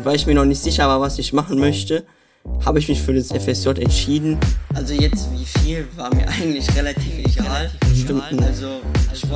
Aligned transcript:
und 0.00 0.06
weil 0.06 0.16
ich 0.16 0.26
mir 0.26 0.34
noch 0.34 0.46
nicht 0.46 0.62
sicher 0.62 0.88
war, 0.88 1.02
was 1.02 1.18
ich 1.18 1.34
machen 1.34 1.58
möchte, 1.58 2.06
habe 2.64 2.78
ich 2.78 2.88
mich 2.88 3.02
für 3.02 3.12
das 3.12 3.28
FSJ 3.28 3.68
entschieden. 3.82 4.38
Also 4.74 4.94
jetzt 4.94 5.28
wie 5.30 5.44
viel 5.44 5.86
war 5.94 6.08
mir 6.14 6.26
eigentlich 6.26 6.74
relativ 6.74 7.18
egal. 7.18 7.70
Bestimmten 7.86 8.42
also 8.42 8.80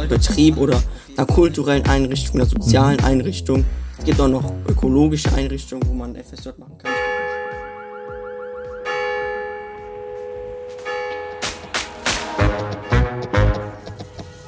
Betrieb 0.09 0.57
oder 0.57 0.83
einer 1.19 1.27
kulturellen 1.27 1.85
Einrichtung, 1.85 2.41
einer 2.41 2.49
sozialen 2.49 2.99
Einrichtung. 3.05 3.63
Es 3.99 4.07
gibt 4.07 4.19
auch 4.19 4.29
noch 4.29 4.55
ökologische 4.67 5.31
Einrichtungen, 5.35 5.87
wo 5.87 5.93
man 5.93 6.17
FSJ 6.17 6.49
machen 6.57 6.79
kann. 6.79 6.93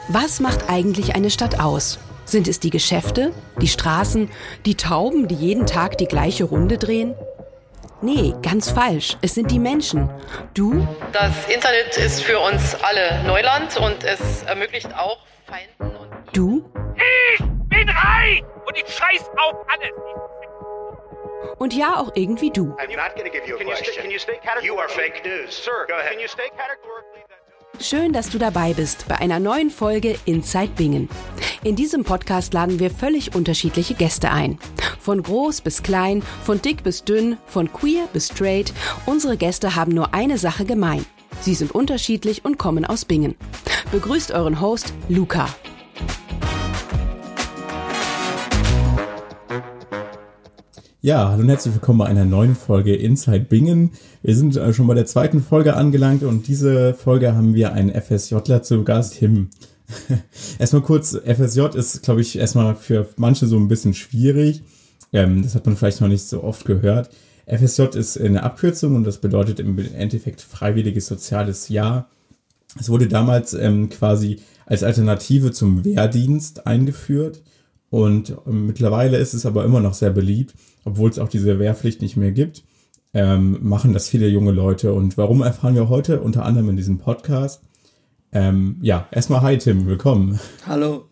Was 0.09 0.41
macht 0.41 0.71
eigentlich 0.71 1.15
eine 1.15 1.29
Stadt 1.29 1.61
aus? 1.61 1.99
Sind 2.27 2.49
es 2.49 2.59
die 2.61 2.71
Geschäfte, 2.71 3.33
die 3.61 3.69
Straßen, 3.69 4.31
die 4.67 4.75
Tauben, 4.75 5.29
die 5.29 5.35
jeden 5.37 5.65
Tag 5.65 5.97
die 5.99 6.07
gleiche 6.07 6.45
Runde 6.45 6.77
drehen? 6.77 7.15
Nee, 8.03 8.35
ganz 8.43 8.69
falsch. 8.71 9.17
Es 9.23 9.35
sind 9.35 9.51
die 9.51 9.59
Menschen. 9.61 10.11
Du? 10.53 10.87
Das 11.13 11.47
Internet 11.49 11.97
ist 11.97 12.23
für 12.23 12.39
uns 12.41 12.75
alle 12.83 13.23
Neuland 13.25 13.77
und 13.79 14.05
es 14.05 14.43
ermöglicht 14.43 14.93
auch 14.95 15.19
Feinden 15.47 15.97
und. 15.97 16.11
Du? 16.37 16.65
Ich 17.39 17.45
bin 17.69 17.89
reich 17.89 18.43
und 18.67 18.77
ich 18.77 18.87
scheiß 18.93 19.23
auf 19.39 19.55
alles. 19.69 19.93
Und 21.59 21.73
ja, 21.73 21.97
auch 21.97 22.11
irgendwie 22.17 22.51
du. 22.51 22.75
I'm 22.77 22.95
not 22.97 23.17
to 23.17 23.23
give 23.31 23.47
you 23.49 23.55
a 23.55 23.59
Can 23.59 23.69
you 23.69 23.75
stay- 23.77 23.85
question. 23.85 24.03
can 24.03 24.11
you 24.11 24.19
stay 24.19 24.39
You 24.63 24.77
are 24.79 24.89
fake 24.89 25.23
news. 25.25 25.65
Sir, 25.65 25.87
Go 25.89 25.95
ahead. 25.95 26.11
can 26.11 26.21
you 26.21 26.29
stay 26.29 26.51
categorically 26.51 27.06
that 27.06 27.06
Schön, 27.79 28.13
dass 28.13 28.31
du 28.31 28.39
dabei 28.39 28.73
bist 28.73 29.07
bei 29.07 29.17
einer 29.19 29.39
neuen 29.39 29.71
Folge 29.71 30.17
Inside 30.25 30.73
Bingen. 30.77 31.09
In 31.63 31.77
diesem 31.77 32.05
Podcast 32.05 32.55
laden 32.55 32.79
wir 32.79 32.91
völlig 32.91 33.35
unterschiedliche 33.35 33.95
Gäste 33.95 34.31
ein. 34.31 34.59
Von 34.99 35.23
groß 35.23 35.61
bis 35.61 35.83
klein, 35.83 36.23
von 36.43 36.61
dick 36.61 36.83
bis 36.83 37.05
dünn, 37.05 37.37
von 37.47 37.73
queer 37.73 38.09
bis 38.13 38.29
straight. 38.29 38.73
Unsere 39.05 39.37
Gäste 39.37 39.77
haben 39.77 39.93
nur 39.93 40.15
eine 40.15 40.39
Sache 40.39 40.65
gemein. 40.65 41.05
Sie 41.41 41.55
sind 41.55 41.73
unterschiedlich 41.73 42.45
und 42.45 42.59
kommen 42.59 42.87
aus 42.87 43.05
Bingen. 43.05 43.37
Begrüßt 43.93 44.33
euren 44.33 44.61
Host 44.61 44.95
Luca. 45.09 45.47
Ja, 51.07 51.29
hallo 51.31 51.43
und 51.43 51.49
herzlich 51.49 51.73
willkommen 51.73 52.01
bei 52.01 52.07
einer 52.07 52.25
neuen 52.25 52.57
Folge 52.57 52.97
Inside 52.97 53.45
Bingen. 53.49 53.93
Wir 54.25 54.35
sind 54.35 54.57
äh, 54.57 54.73
schon 54.73 54.89
bei 54.89 54.95
der 54.95 55.07
zweiten 55.07 55.41
Folge 55.41 55.77
angelangt 55.77 56.25
und 56.25 56.49
diese 56.49 56.95
Folge 56.95 57.33
haben 57.37 57.55
wir 57.55 57.73
einen 57.75 57.91
FSJler 57.95 58.65
zu 58.65 58.83
Gast, 58.83 59.15
Him. 59.15 59.51
erstmal 60.59 60.83
kurz, 60.83 61.17
FSJ 61.17 61.77
ist, 61.77 62.03
glaube 62.03 62.23
ich, 62.23 62.37
erstmal 62.37 62.75
für 62.75 63.07
manche 63.19 63.47
so 63.47 63.57
ein 63.57 63.69
bisschen 63.69 63.95
schwierig. 63.95 64.65
Ähm, 65.13 65.45
das 65.45 65.55
hat 65.55 65.65
man 65.65 65.77
vielleicht 65.77 66.01
noch 66.01 66.09
nicht 66.09 66.25
so 66.25 66.43
oft 66.43 66.65
gehört. 66.65 67.11
FSJ 67.47 67.97
ist 67.97 68.21
eine 68.21 68.43
Abkürzung 68.43 68.97
und 68.97 69.05
das 69.05 69.19
bedeutet 69.19 69.61
im 69.61 69.79
Endeffekt 69.79 70.41
freiwilliges 70.41 71.07
soziales 71.07 71.69
Jahr. 71.69 72.11
Es 72.81 72.89
wurde 72.89 73.07
damals 73.07 73.55
ähm, 73.55 73.91
quasi 73.91 74.41
als 74.65 74.83
Alternative 74.83 75.53
zum 75.53 75.85
Wehrdienst 75.85 76.67
eingeführt 76.67 77.43
und 77.91 78.35
mittlerweile 78.47 79.19
ist 79.19 79.35
es 79.35 79.47
aber 79.47 79.65
immer 79.65 79.81
noch 79.81 79.95
sehr 79.95 80.11
beliebt, 80.11 80.55
obwohl 80.85 81.11
es 81.11 81.19
auch 81.19 81.29
diese 81.29 81.59
Wehrpflicht 81.59 82.03
nicht 82.03 82.17
mehr 82.17 82.33
gibt, 82.33 82.65
ähm, 83.15 83.59
machen 83.63 83.93
das 83.93 84.09
viele 84.09 84.29
junge 84.29 84.53
Leute. 84.53 84.93
Und 84.93 85.17
warum 85.17 85.43
erfahren 85.43 85.75
wir 85.75 85.89
heute 85.89 86.21
unter 86.21 86.45
anderem 86.45 86.71
in 86.71 86.77
diesem 86.77 86.99
Podcast? 86.99 87.63
Ähm, 88.33 88.77
ja, 88.83 89.09
erstmal 89.11 89.41
hi 89.41 89.57
Tim, 89.57 89.87
willkommen. 89.87 90.39
Hallo, 90.67 91.05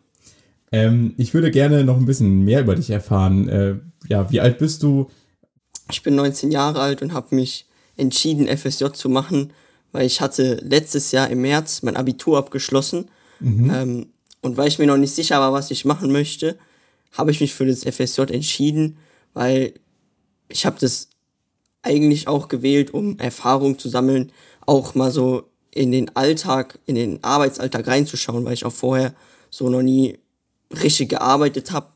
Ähm, 0.73 1.15
ich 1.17 1.33
würde 1.33 1.51
gerne 1.51 1.85
noch 1.85 1.97
ein 1.97 2.07
bisschen 2.07 2.45
mehr 2.45 2.61
über 2.61 2.75
dich 2.75 2.91
erfahren. 2.91 3.49
Äh, 3.49 3.77
ja, 4.09 4.31
wie 4.31 4.41
alt 4.41 4.59
bist 4.59 4.83
du? 4.83 5.09
ich 5.91 6.03
bin 6.03 6.15
19 6.15 6.51
Jahre 6.51 6.81
alt 6.81 7.03
und 7.03 7.13
habe 7.13 7.35
mich 7.35 7.67
entschieden, 7.97 8.49
FSJ 8.49 8.87
zu 8.95 9.09
machen, 9.09 9.53
weil 9.93 10.07
ich 10.07 10.21
hatte 10.21 10.55
letztes 10.63 11.13
Jahr 11.13 11.29
im 11.31 11.43
März 11.43 11.83
mein 11.83 11.97
Abitur 11.97 12.39
abgeschlossen. 12.39 13.07
Ähm, 13.71 14.07
und 14.41 14.57
weil 14.57 14.69
ich 14.69 14.79
mir 14.79 14.87
noch 14.87 14.97
nicht 14.97 15.15
sicher 15.15 15.41
war, 15.41 15.53
was 15.53 15.71
ich 15.71 15.85
machen 15.85 16.11
möchte, 16.11 16.57
habe 17.15 17.31
ich 17.31 17.41
mich 17.41 17.55
für 17.55 17.67
das 17.67 17.85
FSJ 17.85 18.23
entschieden, 18.33 18.99
weil 19.33 19.75
ich 20.49 20.67
habe 20.67 20.77
das 20.79 21.09
eigentlich 21.83 22.29
auch 22.29 22.49
gewählt, 22.49 22.93
um 22.93 23.19
Erfahrung 23.19 23.79
zu 23.79 23.89
sammeln, 23.89 24.33
auch 24.67 24.95
mal 24.95 25.11
so 25.11 25.45
in 25.71 25.93
den 25.93 26.15
Alltag, 26.17 26.79
in 26.87 26.95
den 26.95 27.23
Arbeitsalltag 27.23 27.87
reinzuschauen, 27.87 28.45
weil 28.45 28.55
ich 28.55 28.65
auch 28.65 28.73
vorher 28.73 29.15
so 29.51 29.69
noch 29.69 29.83
nie 29.83 30.19
richtig 30.83 31.11
gearbeitet 31.11 31.73
habe. 31.73 31.89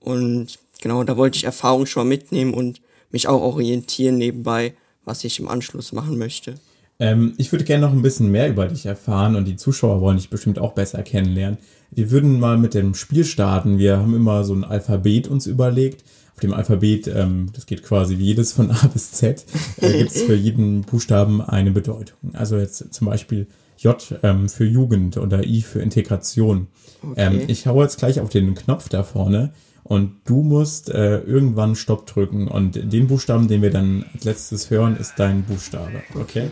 Und 0.00 0.58
genau, 0.80 1.04
da 1.04 1.16
wollte 1.16 1.36
ich 1.36 1.44
Erfahrung 1.44 1.86
schon 1.86 2.04
mal 2.04 2.08
mitnehmen 2.08 2.54
und 2.54 2.80
mich 3.10 3.28
auch 3.28 3.40
orientieren 3.40 4.18
nebenbei, 4.18 4.74
was 5.04 5.24
ich 5.24 5.40
im 5.40 5.48
Anschluss 5.48 5.92
machen 5.92 6.18
möchte. 6.18 6.58
Ähm, 7.00 7.34
ich 7.36 7.52
würde 7.52 7.64
gerne 7.64 7.86
noch 7.86 7.92
ein 7.92 8.02
bisschen 8.02 8.30
mehr 8.30 8.48
über 8.48 8.66
dich 8.66 8.86
erfahren 8.86 9.36
und 9.36 9.46
die 9.46 9.56
Zuschauer 9.56 10.00
wollen 10.00 10.16
dich 10.16 10.30
bestimmt 10.30 10.58
auch 10.58 10.72
besser 10.72 11.02
kennenlernen. 11.02 11.58
Wir 11.90 12.10
würden 12.10 12.40
mal 12.40 12.58
mit 12.58 12.74
dem 12.74 12.94
Spiel 12.94 13.24
starten. 13.24 13.78
Wir 13.78 13.98
haben 13.98 14.14
immer 14.14 14.44
so 14.44 14.54
ein 14.54 14.64
Alphabet 14.64 15.28
uns 15.28 15.46
überlegt. 15.46 16.04
Auf 16.34 16.40
dem 16.40 16.52
Alphabet, 16.52 17.08
ähm, 17.08 17.50
das 17.52 17.66
geht 17.66 17.82
quasi 17.82 18.18
wie 18.18 18.26
jedes 18.26 18.52
von 18.52 18.70
A 18.70 18.86
bis 18.92 19.12
Z, 19.12 19.44
äh, 19.80 19.92
gibt 19.98 20.10
es 20.10 20.22
für 20.22 20.34
jeden 20.34 20.82
Buchstaben 20.82 21.40
eine 21.40 21.70
Bedeutung. 21.70 22.34
Also 22.34 22.58
jetzt 22.58 22.92
zum 22.92 23.06
Beispiel 23.06 23.46
J 23.78 23.96
ähm, 24.22 24.48
für 24.48 24.64
Jugend 24.64 25.16
oder 25.16 25.44
I 25.44 25.62
für 25.62 25.80
Integration. 25.80 26.66
Ähm, 27.16 27.42
ich 27.46 27.66
hau 27.66 27.80
jetzt 27.82 27.98
gleich 27.98 28.20
auf 28.20 28.28
den 28.28 28.54
Knopf 28.54 28.88
da 28.88 29.04
vorne 29.04 29.52
und 29.84 30.12
du 30.26 30.42
musst 30.42 30.90
äh, 30.90 31.18
irgendwann 31.20 31.74
Stopp 31.74 32.06
drücken 32.06 32.48
und 32.48 32.92
den 32.92 33.06
Buchstaben, 33.06 33.48
den 33.48 33.62
wir 33.62 33.70
dann 33.70 34.04
als 34.12 34.24
letztes 34.24 34.70
hören, 34.70 34.96
ist 34.96 35.14
dein 35.16 35.44
Buchstabe. 35.44 36.02
Okay? 36.14 36.50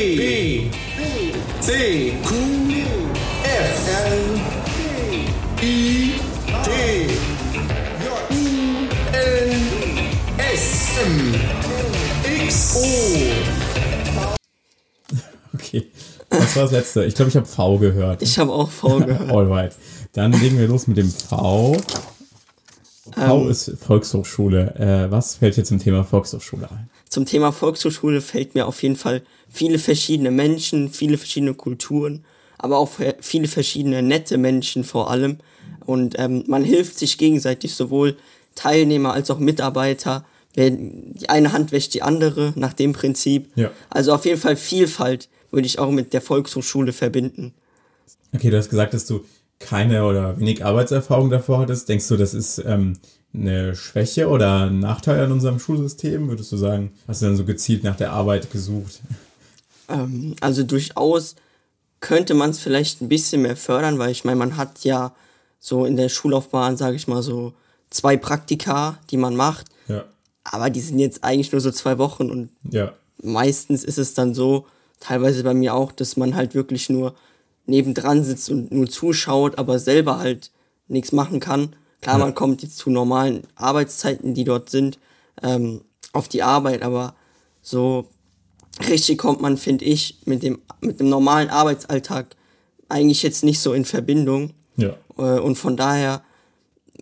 B 0.00 0.70
C 1.60 2.14
Q 2.24 2.34
F 3.44 3.88
L 4.06 4.40
I 5.62 6.14
T 6.64 6.70
U 8.00 8.48
N 9.12 9.50
S 10.38 10.88
M 11.04 11.34
X 12.46 12.76
O 12.76 12.78
Okay. 15.54 15.86
Das 16.30 16.56
war 16.56 16.62
das 16.62 16.72
letzte. 16.72 17.04
Ich 17.04 17.14
glaube, 17.14 17.28
ich 17.28 17.36
habe 17.36 17.44
V 17.44 17.76
gehört. 17.76 18.22
Ich 18.22 18.38
habe 18.38 18.52
auch 18.52 18.70
V 18.70 19.00
gehört. 19.00 19.30
Alright. 19.34 19.76
Dann 20.14 20.32
legen 20.32 20.58
wir 20.58 20.66
los 20.66 20.86
mit 20.86 20.96
dem 20.96 21.10
V. 21.10 21.76
V 23.14 23.42
Ähm. 23.42 23.50
ist 23.50 23.72
Volkshochschule. 23.78 24.74
Äh, 24.76 25.10
was 25.10 25.36
fällt 25.36 25.56
dir 25.56 25.64
zum 25.64 25.78
Thema 25.78 26.04
Volkshochschule 26.04 26.70
ein? 26.70 26.88
Zum 27.08 27.26
Thema 27.26 27.52
Volkshochschule 27.52 28.20
fällt 28.20 28.54
mir 28.54 28.66
auf 28.66 28.82
jeden 28.82 28.96
Fall 28.96 29.22
viele 29.48 29.78
verschiedene 29.78 30.30
Menschen, 30.30 30.90
viele 30.90 31.18
verschiedene 31.18 31.54
Kulturen, 31.54 32.24
aber 32.58 32.78
auch 32.78 32.90
viele 33.20 33.48
verschiedene 33.48 34.02
nette 34.02 34.38
Menschen 34.38 34.84
vor 34.84 35.10
allem. 35.10 35.38
Und 35.86 36.18
ähm, 36.18 36.44
man 36.46 36.62
hilft 36.62 36.98
sich 36.98 37.18
gegenseitig, 37.18 37.74
sowohl 37.74 38.16
Teilnehmer 38.54 39.12
als 39.12 39.30
auch 39.30 39.38
Mitarbeiter. 39.38 40.24
Die 40.56 41.28
eine 41.28 41.52
Hand 41.52 41.72
wäscht 41.72 41.94
die 41.94 42.02
andere 42.02 42.52
nach 42.56 42.72
dem 42.72 42.92
Prinzip. 42.92 43.48
Ja. 43.54 43.70
Also 43.88 44.12
auf 44.12 44.24
jeden 44.24 44.40
Fall 44.40 44.56
Vielfalt 44.56 45.28
würde 45.50 45.66
ich 45.66 45.78
auch 45.78 45.90
mit 45.90 46.12
der 46.12 46.20
Volkshochschule 46.20 46.92
verbinden. 46.92 47.54
Okay, 48.34 48.50
du 48.50 48.56
hast 48.56 48.70
gesagt, 48.70 48.94
dass 48.94 49.06
du 49.06 49.24
keine 49.60 50.04
oder 50.04 50.40
wenig 50.40 50.64
Arbeitserfahrung 50.64 51.30
davor 51.30 51.60
hattest. 51.60 51.88
Denkst 51.88 52.08
du, 52.08 52.16
das 52.16 52.34
ist 52.34 52.58
ähm, 52.66 52.94
eine 53.32 53.76
Schwäche 53.76 54.28
oder 54.28 54.66
ein 54.66 54.80
Nachteil 54.80 55.20
an 55.22 55.30
unserem 55.30 55.60
Schulsystem? 55.60 56.28
Würdest 56.28 56.50
du 56.50 56.56
sagen, 56.56 56.90
hast 57.06 57.22
du 57.22 57.26
dann 57.26 57.36
so 57.36 57.44
gezielt 57.44 57.84
nach 57.84 57.94
der 57.96 58.12
Arbeit 58.12 58.50
gesucht? 58.50 59.00
Ähm, 59.88 60.34
also 60.40 60.64
durchaus 60.64 61.36
könnte 62.00 62.34
man 62.34 62.50
es 62.50 62.58
vielleicht 62.58 63.02
ein 63.02 63.08
bisschen 63.08 63.42
mehr 63.42 63.56
fördern, 63.56 63.98
weil 63.98 64.10
ich 64.10 64.24
meine, 64.24 64.38
man 64.38 64.56
hat 64.56 64.82
ja 64.84 65.14
so 65.60 65.84
in 65.84 65.96
der 65.96 66.08
Schullaufbahn, 66.08 66.76
sage 66.78 66.96
ich 66.96 67.06
mal 67.06 67.22
so, 67.22 67.52
zwei 67.90 68.16
Praktika, 68.16 68.98
die 69.10 69.18
man 69.18 69.36
macht, 69.36 69.66
Ja. 69.88 70.04
aber 70.44 70.70
die 70.70 70.80
sind 70.80 70.98
jetzt 70.98 71.22
eigentlich 71.22 71.52
nur 71.52 71.60
so 71.60 71.70
zwei 71.70 71.98
Wochen 71.98 72.30
und 72.30 72.50
Ja. 72.70 72.94
meistens 73.22 73.84
ist 73.84 73.98
es 73.98 74.14
dann 74.14 74.34
so, 74.34 74.66
teilweise 75.00 75.42
bei 75.44 75.52
mir 75.54 75.74
auch, 75.74 75.92
dass 75.92 76.16
man 76.16 76.34
halt 76.34 76.54
wirklich 76.54 76.88
nur 76.88 77.14
nebendran 77.66 78.24
sitzt 78.24 78.50
und 78.50 78.72
nur 78.72 78.88
zuschaut, 78.88 79.58
aber 79.58 79.78
selber 79.78 80.18
halt 80.18 80.50
nichts 80.88 81.12
machen 81.12 81.40
kann. 81.40 81.76
Klar, 82.00 82.18
Ja. 82.18 82.24
man 82.24 82.34
kommt 82.34 82.62
jetzt 82.62 82.78
zu 82.78 82.90
normalen 82.90 83.42
Arbeitszeiten, 83.56 84.34
die 84.34 84.44
dort 84.44 84.70
sind, 84.70 84.98
ähm, 85.42 85.82
auf 86.12 86.28
die 86.28 86.42
Arbeit, 86.42 86.82
aber 86.82 87.14
so 87.62 88.08
richtig 88.88 89.18
kommt 89.18 89.40
man, 89.40 89.56
finde 89.58 89.84
ich, 89.84 90.18
mit 90.24 90.42
dem, 90.42 90.60
mit 90.80 90.98
dem 91.00 91.08
normalen 91.08 91.50
Arbeitsalltag 91.50 92.34
eigentlich 92.88 93.22
jetzt 93.22 93.44
nicht 93.44 93.60
so 93.60 93.72
in 93.72 93.84
Verbindung. 93.84 94.54
Ja. 94.76 94.96
Äh, 95.18 95.38
Und 95.40 95.56
von 95.56 95.76
daher 95.76 96.22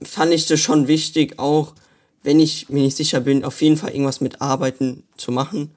fand 0.02 0.32
ich 0.32 0.46
das 0.46 0.60
schon 0.60 0.88
wichtig, 0.88 1.38
auch 1.38 1.74
wenn 2.22 2.40
ich 2.40 2.68
mir 2.68 2.82
nicht 2.82 2.96
sicher 2.96 3.20
bin, 3.20 3.44
auf 3.44 3.62
jeden 3.62 3.76
Fall 3.76 3.90
irgendwas 3.92 4.20
mit 4.20 4.42
Arbeiten 4.42 5.04
zu 5.16 5.32
machen, 5.32 5.70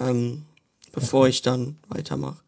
ähm, 0.00 0.42
bevor 0.92 1.28
ich 1.28 1.40
dann 1.42 1.76
weitermache. 1.88 2.38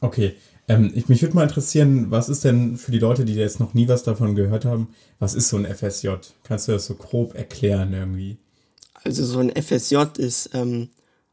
Okay. 0.00 0.34
Ähm, 0.68 0.92
ich, 0.94 1.08
mich 1.08 1.22
würde 1.22 1.34
mal 1.34 1.44
interessieren, 1.44 2.10
was 2.10 2.28
ist 2.28 2.44
denn 2.44 2.76
für 2.76 2.92
die 2.92 2.98
Leute, 2.98 3.24
die 3.24 3.34
jetzt 3.34 3.58
noch 3.58 3.74
nie 3.74 3.88
was 3.88 4.02
davon 4.02 4.34
gehört 4.34 4.64
haben, 4.64 4.88
was 5.18 5.34
ist 5.34 5.48
so 5.48 5.56
ein 5.56 5.66
FSJ? 5.66 6.08
Kannst 6.44 6.68
du 6.68 6.72
das 6.72 6.86
so 6.86 6.94
grob 6.94 7.34
erklären 7.34 7.92
irgendwie? 7.94 8.36
Also 9.02 9.24
so 9.24 9.38
ein 9.38 9.50
FSJ 9.50 9.96
ist 10.18 10.50
ähm, 10.52 10.88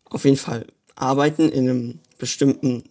auf 0.05 0.23
jeden 0.23 0.37
Fall 0.37 0.65
Arbeiten 0.95 1.49
in 1.49 1.69
einem 1.69 1.99
bestimmten 2.17 2.83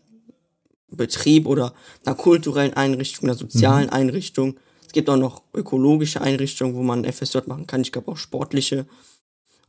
Betrieb 0.91 1.46
oder 1.46 1.73
einer 2.05 2.14
kulturellen 2.14 2.75
Einrichtung, 2.75 3.29
einer 3.29 3.38
sozialen 3.38 3.88
Einrichtung. 3.88 4.56
Es 4.87 4.93
gibt 4.93 5.08
auch 5.08 5.17
noch 5.17 5.43
ökologische 5.55 6.20
Einrichtungen, 6.20 6.75
wo 6.75 6.82
man 6.82 7.05
FSJ 7.05 7.38
machen 7.46 7.67
kann. 7.67 7.81
Ich 7.81 7.93
glaube 7.93 8.12
auch 8.12 8.17
sportliche 8.17 8.87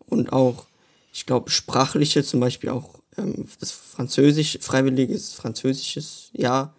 und 0.08 0.34
auch, 0.34 0.68
ich 1.16 1.26
glaube, 1.26 1.50
sprachliche, 1.50 2.26
zum 2.26 2.42
Beispiel 2.42 2.70
auch 2.70 2.96
ähm, 3.18 3.46
das 3.62 3.72
Französisch, 3.72 4.58
freiwilliges 4.60 5.34
französisches 5.34 6.30
Jahr. 6.34 6.74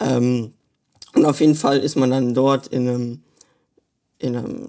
Ähm, 0.00 0.52
und 1.14 1.24
auf 1.24 1.40
jeden 1.40 1.54
Fall 1.54 1.78
ist 1.78 1.94
man 1.96 2.10
dann 2.10 2.34
dort 2.34 2.66
in 2.66 2.88
einem, 2.88 3.22
in 4.18 4.36
einem 4.36 4.68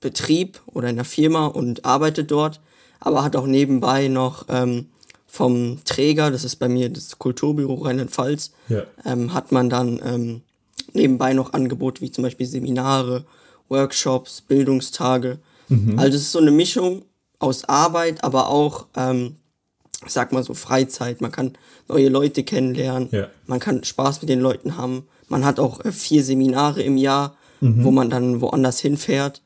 Betrieb 0.00 0.60
oder 0.66 0.88
in 0.88 0.96
einer 0.96 1.04
Firma 1.04 1.46
und 1.46 1.84
arbeitet 1.84 2.32
dort, 2.32 2.60
aber 2.98 3.22
hat 3.22 3.36
auch 3.36 3.46
nebenbei 3.46 4.08
noch 4.08 4.46
ähm, 4.48 4.86
vom 5.28 5.78
Träger, 5.84 6.32
das 6.32 6.42
ist 6.42 6.56
bei 6.56 6.68
mir 6.68 6.88
das 6.88 7.18
Kulturbüro 7.20 7.74
Rheinland-Pfalz, 7.74 8.50
Ja. 8.68 8.82
ähm, 9.04 9.32
hat 9.34 9.52
man 9.52 9.70
dann 9.70 10.00
ähm, 10.04 10.42
nebenbei 10.92 11.32
noch 11.32 11.52
Angebote 11.52 12.00
wie 12.00 12.10
zum 12.10 12.22
Beispiel 12.22 12.46
Seminare, 12.46 13.24
Workshops, 13.68 14.40
Bildungstage. 14.40 15.38
Also 15.96 16.16
es 16.16 16.22
ist 16.24 16.32
so 16.32 16.38
eine 16.40 16.50
Mischung 16.50 17.02
aus 17.42 17.64
Arbeit, 17.64 18.22
aber 18.24 18.48
auch, 18.48 18.86
ähm, 18.96 19.36
ich 20.06 20.12
sag 20.12 20.32
mal 20.32 20.42
so, 20.42 20.54
Freizeit. 20.54 21.20
Man 21.20 21.30
kann 21.32 21.52
neue 21.88 22.08
Leute 22.08 22.42
kennenlernen, 22.44 23.08
Ja. 23.12 23.28
man 23.46 23.60
kann 23.60 23.84
Spaß 23.84 24.20
mit 24.22 24.28
den 24.28 24.40
Leuten 24.40 24.76
haben. 24.76 25.06
Man 25.28 25.44
hat 25.44 25.58
auch 25.60 25.84
äh, 25.84 25.92
vier 25.92 26.22
Seminare 26.24 26.82
im 26.82 26.96
Jahr, 26.96 27.36
wo 27.64 27.92
man 27.92 28.10
dann 28.10 28.40
woanders 28.40 28.80
hinfährt 28.80 29.40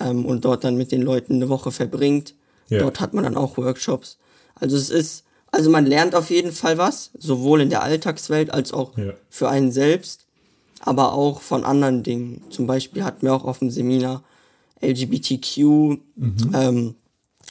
ähm, 0.00 0.26
und 0.26 0.44
dort 0.44 0.64
dann 0.64 0.76
mit 0.76 0.90
den 0.90 1.00
Leuten 1.02 1.34
eine 1.34 1.48
Woche 1.48 1.70
verbringt. 1.70 2.34
Ja. 2.68 2.80
Dort 2.80 2.98
hat 2.98 3.14
man 3.14 3.22
dann 3.22 3.36
auch 3.36 3.56
Workshops. 3.56 4.18
Also 4.56 4.76
es 4.76 4.90
ist, 4.90 5.22
also 5.52 5.70
man 5.70 5.86
lernt 5.86 6.16
auf 6.16 6.30
jeden 6.30 6.50
Fall 6.50 6.76
was, 6.76 7.10
sowohl 7.16 7.60
in 7.60 7.70
der 7.70 7.84
Alltagswelt 7.84 8.50
als 8.52 8.72
auch 8.72 8.98
Ja. 8.98 9.12
für 9.30 9.48
einen 9.48 9.70
selbst, 9.70 10.26
aber 10.80 11.12
auch 11.12 11.40
von 11.40 11.62
anderen 11.64 12.02
Dingen. 12.02 12.42
Zum 12.50 12.66
Beispiel 12.66 13.04
hatten 13.04 13.22
wir 13.26 13.32
auch 13.32 13.44
auf 13.44 13.60
dem 13.60 13.70
Seminar 13.70 14.24
LGBTQ 14.82 15.98
ähm, 16.54 16.94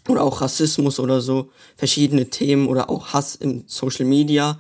oder 0.08 0.24
auch 0.24 0.42
Rassismus 0.42 1.00
oder 1.00 1.22
so, 1.22 1.50
verschiedene 1.78 2.30
Themen 2.30 2.68
oder 2.68 2.90
auch 2.90 3.08
Hass 3.14 3.36
in 3.36 3.64
Social 3.68 4.06
Media. 4.06 4.60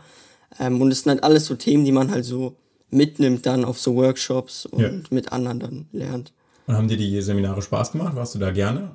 Ähm, 0.59 0.81
und 0.81 0.91
es 0.91 1.03
sind 1.03 1.11
halt 1.11 1.23
alles 1.23 1.45
so 1.45 1.55
Themen, 1.55 1.85
die 1.85 1.91
man 1.91 2.11
halt 2.11 2.25
so 2.25 2.55
mitnimmt 2.89 3.45
dann 3.45 3.63
auf 3.65 3.79
so 3.79 3.95
Workshops 3.95 4.65
und 4.65 4.81
Ja. 4.81 4.91
mit 5.09 5.31
anderen 5.31 5.59
dann 5.59 5.85
lernt. 5.91 6.33
Und 6.67 6.75
haben 6.77 6.88
dir 6.88 6.97
die 6.97 7.21
Seminare 7.21 7.61
Spaß 7.61 7.93
gemacht? 7.93 8.15
Warst 8.15 8.35
du 8.35 8.39
da 8.39 8.51
gerne? 8.51 8.91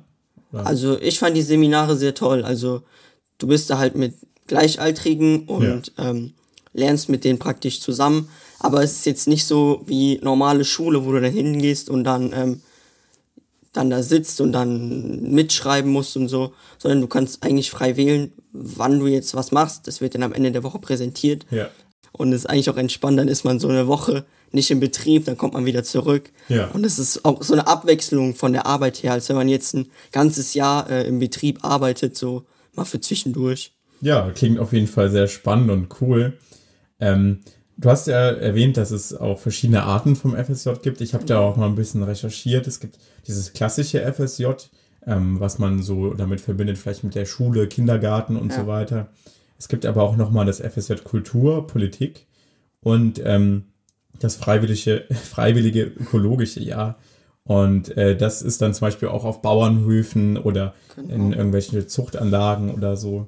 Also 0.53 0.99
ich 1.01 1.19
fand 1.19 1.35
die 1.35 1.41
Seminare 1.41 1.97
sehr 1.97 2.13
toll. 2.13 2.43
Also 2.43 2.83
du 3.37 3.47
bist 3.47 3.69
da 3.69 3.77
halt 3.77 3.95
mit 3.95 4.13
Gleichaltrigen 4.47 5.45
und 5.45 5.91
ähm, 5.97 6.33
lernst 6.73 7.09
mit 7.09 7.23
denen 7.23 7.39
praktisch 7.39 7.81
zusammen. 7.81 8.29
Aber 8.59 8.81
es 8.83 8.93
ist 8.93 9.05
jetzt 9.05 9.27
nicht 9.27 9.45
so 9.45 9.83
wie 9.85 10.19
normale 10.23 10.65
Schule, 10.65 11.05
wo 11.05 11.11
du 11.11 11.19
dann 11.21 11.31
hingehst 11.31 11.89
und 11.89 12.03
dann, 12.05 12.31
ähm, 12.33 12.61
dann 13.73 13.89
da 13.89 14.01
sitzt 14.03 14.41
und 14.41 14.51
dann 14.51 15.31
mitschreiben 15.31 15.91
musst 15.91 16.17
und 16.17 16.27
so, 16.27 16.53
sondern 16.77 17.01
du 17.01 17.07
kannst 17.07 17.43
eigentlich 17.43 17.69
frei 17.69 17.97
wählen, 17.97 18.31
wann 18.51 18.99
du 18.99 19.07
jetzt 19.07 19.35
was 19.35 19.51
machst. 19.51 19.87
Das 19.87 20.01
wird 20.01 20.15
dann 20.15 20.23
am 20.23 20.33
Ende 20.33 20.51
der 20.51 20.63
Woche 20.63 20.79
präsentiert. 20.79 21.45
Ja. 21.51 21.69
Und 22.11 22.33
es 22.33 22.41
ist 22.41 22.45
eigentlich 22.47 22.69
auch 22.69 22.77
entspannt, 22.77 23.19
dann 23.19 23.27
ist 23.27 23.43
man 23.43 23.59
so 23.59 23.67
eine 23.67 23.87
Woche 23.87 24.25
nicht 24.51 24.71
im 24.71 24.79
Betrieb, 24.79 25.25
dann 25.25 25.37
kommt 25.37 25.53
man 25.53 25.65
wieder 25.65 25.83
zurück. 25.83 26.31
Ja. 26.47 26.67
Und 26.67 26.85
es 26.85 26.99
ist 26.99 27.25
auch 27.25 27.43
so 27.43 27.53
eine 27.53 27.67
Abwechslung 27.67 28.33
von 28.33 28.53
der 28.53 28.65
Arbeit 28.65 29.03
her, 29.03 29.13
als 29.13 29.29
wenn 29.29 29.35
man 29.35 29.49
jetzt 29.49 29.75
ein 29.75 29.87
ganzes 30.11 30.53
Jahr 30.53 30.89
äh, 30.89 31.07
im 31.07 31.19
Betrieb 31.19 31.63
arbeitet, 31.63 32.15
so 32.15 32.45
mal 32.73 32.85
für 32.85 33.01
zwischendurch. 33.01 33.73
Ja, 34.01 34.29
klingt 34.31 34.59
auf 34.59 34.73
jeden 34.73 34.87
Fall 34.87 35.09
sehr 35.09 35.27
spannend 35.27 35.71
und 35.71 36.01
cool. 36.01 36.37
Ähm, 36.99 37.41
du 37.77 37.89
hast 37.89 38.07
ja 38.07 38.31
erwähnt, 38.31 38.77
dass 38.77 38.91
es 38.91 39.13
auch 39.15 39.39
verschiedene 39.39 39.83
Arten 39.83 40.15
vom 40.15 40.35
FSJ 40.35 40.71
gibt. 40.81 41.01
Ich 41.01 41.13
habe 41.13 41.25
da 41.25 41.39
auch 41.39 41.55
mal 41.55 41.67
ein 41.67 41.75
bisschen 41.75 42.03
recherchiert. 42.03 42.67
Es 42.67 42.79
gibt 42.79 42.97
dieses 43.27 43.53
klassische 43.53 44.01
FSJ, 44.11 44.45
ähm, 45.05 45.39
was 45.39 45.59
man 45.59 45.81
so 45.81 46.13
damit 46.13 46.41
verbindet, 46.41 46.77
vielleicht 46.77 47.03
mit 47.03 47.15
der 47.15 47.25
Schule, 47.25 47.67
Kindergarten 47.67 48.35
und 48.35 48.51
so 48.51 48.67
weiter. 48.67 49.09
Es 49.59 49.67
gibt 49.67 49.85
aber 49.85 50.03
auch 50.03 50.17
nochmal 50.17 50.45
das 50.45 50.59
FSJ 50.59 50.95
Kultur, 51.03 51.65
Politik 51.67 52.27
und 52.81 53.21
ähm, 53.23 53.65
das 54.19 54.35
freiwillige, 54.35 55.05
freiwillige 55.09 55.83
ökologische 55.83 56.61
Jahr. 56.61 56.97
Und 57.43 57.95
äh, 57.95 58.17
das 58.17 58.41
ist 58.41 58.61
dann 58.61 58.73
zum 58.73 58.87
Beispiel 58.87 59.07
auch 59.07 59.23
auf 59.23 59.41
Bauernhöfen 59.41 60.37
oder 60.37 60.73
in 61.07 61.31
irgendwelchen 61.31 61.87
Zuchtanlagen 61.87 62.71
oder 62.71 62.97
so. 62.97 63.27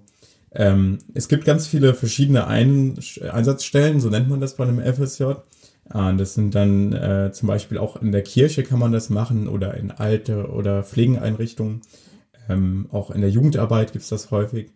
Ähm, 0.51 1.00
es 1.13 1.28
gibt 1.28 1.46
ganz 1.46 1.68
viele 1.68 1.94
verschiedene 1.94 2.48
Ein 2.48 3.00
Einsatzstellen, 3.31 4.00
so 4.00 4.10
nennt 4.10 4.30
man 4.30 4.40
das 4.40 4.56
bei 4.56 4.63
einem 4.63 4.81
FSJ. 4.81 5.24
Äh, 5.94 6.16
das 6.16 6.34
sind 6.34 6.56
dann 6.56 6.94
äh, 6.94 7.31
zum 7.31 7.48
Beispiel 7.48 7.78
auch 7.78 8.01
in 8.01 8.12
der 8.12 8.24
Kirche 8.24 8.63
kann 8.63 8.80
man 8.80 8.92
das 8.92 9.10
machen 9.10 9.48
oder 9.48 9.75
in 9.75 9.92
alte 9.92 10.48
oder 10.50 10.84
Pflegeneinrichtungen. 10.84 11.81
Ähm, 12.48 12.88
auch 12.92 13.12
in 13.12 13.22
der 13.22 13.30
Jugendarbeit 13.30 13.92
gibt 13.92 14.04
es 14.04 14.10
das 14.10 14.31
häufig. 14.31 14.72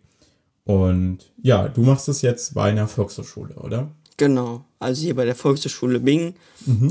Und 0.64 1.32
ja, 1.42 1.68
du 1.68 1.82
machst 1.82 2.08
es 2.08 2.22
jetzt 2.22 2.54
bei 2.54 2.70
einer 2.70 2.88
Volkshochschule, 2.88 3.56
oder? 3.56 3.90
Genau, 4.16 4.64
also 4.78 5.02
hier 5.02 5.16
bei 5.16 5.24
der 5.24 5.34
Volkshochschule 5.34 5.98
Bingen, 5.98 6.34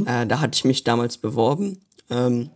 äh, 0.06 0.28
da 0.28 0.42
hatte 0.42 0.58
ich 0.58 0.66
mich 0.66 0.84
damals 0.84 1.18
beworben. 1.18 1.80
Ähm, 2.10 2.50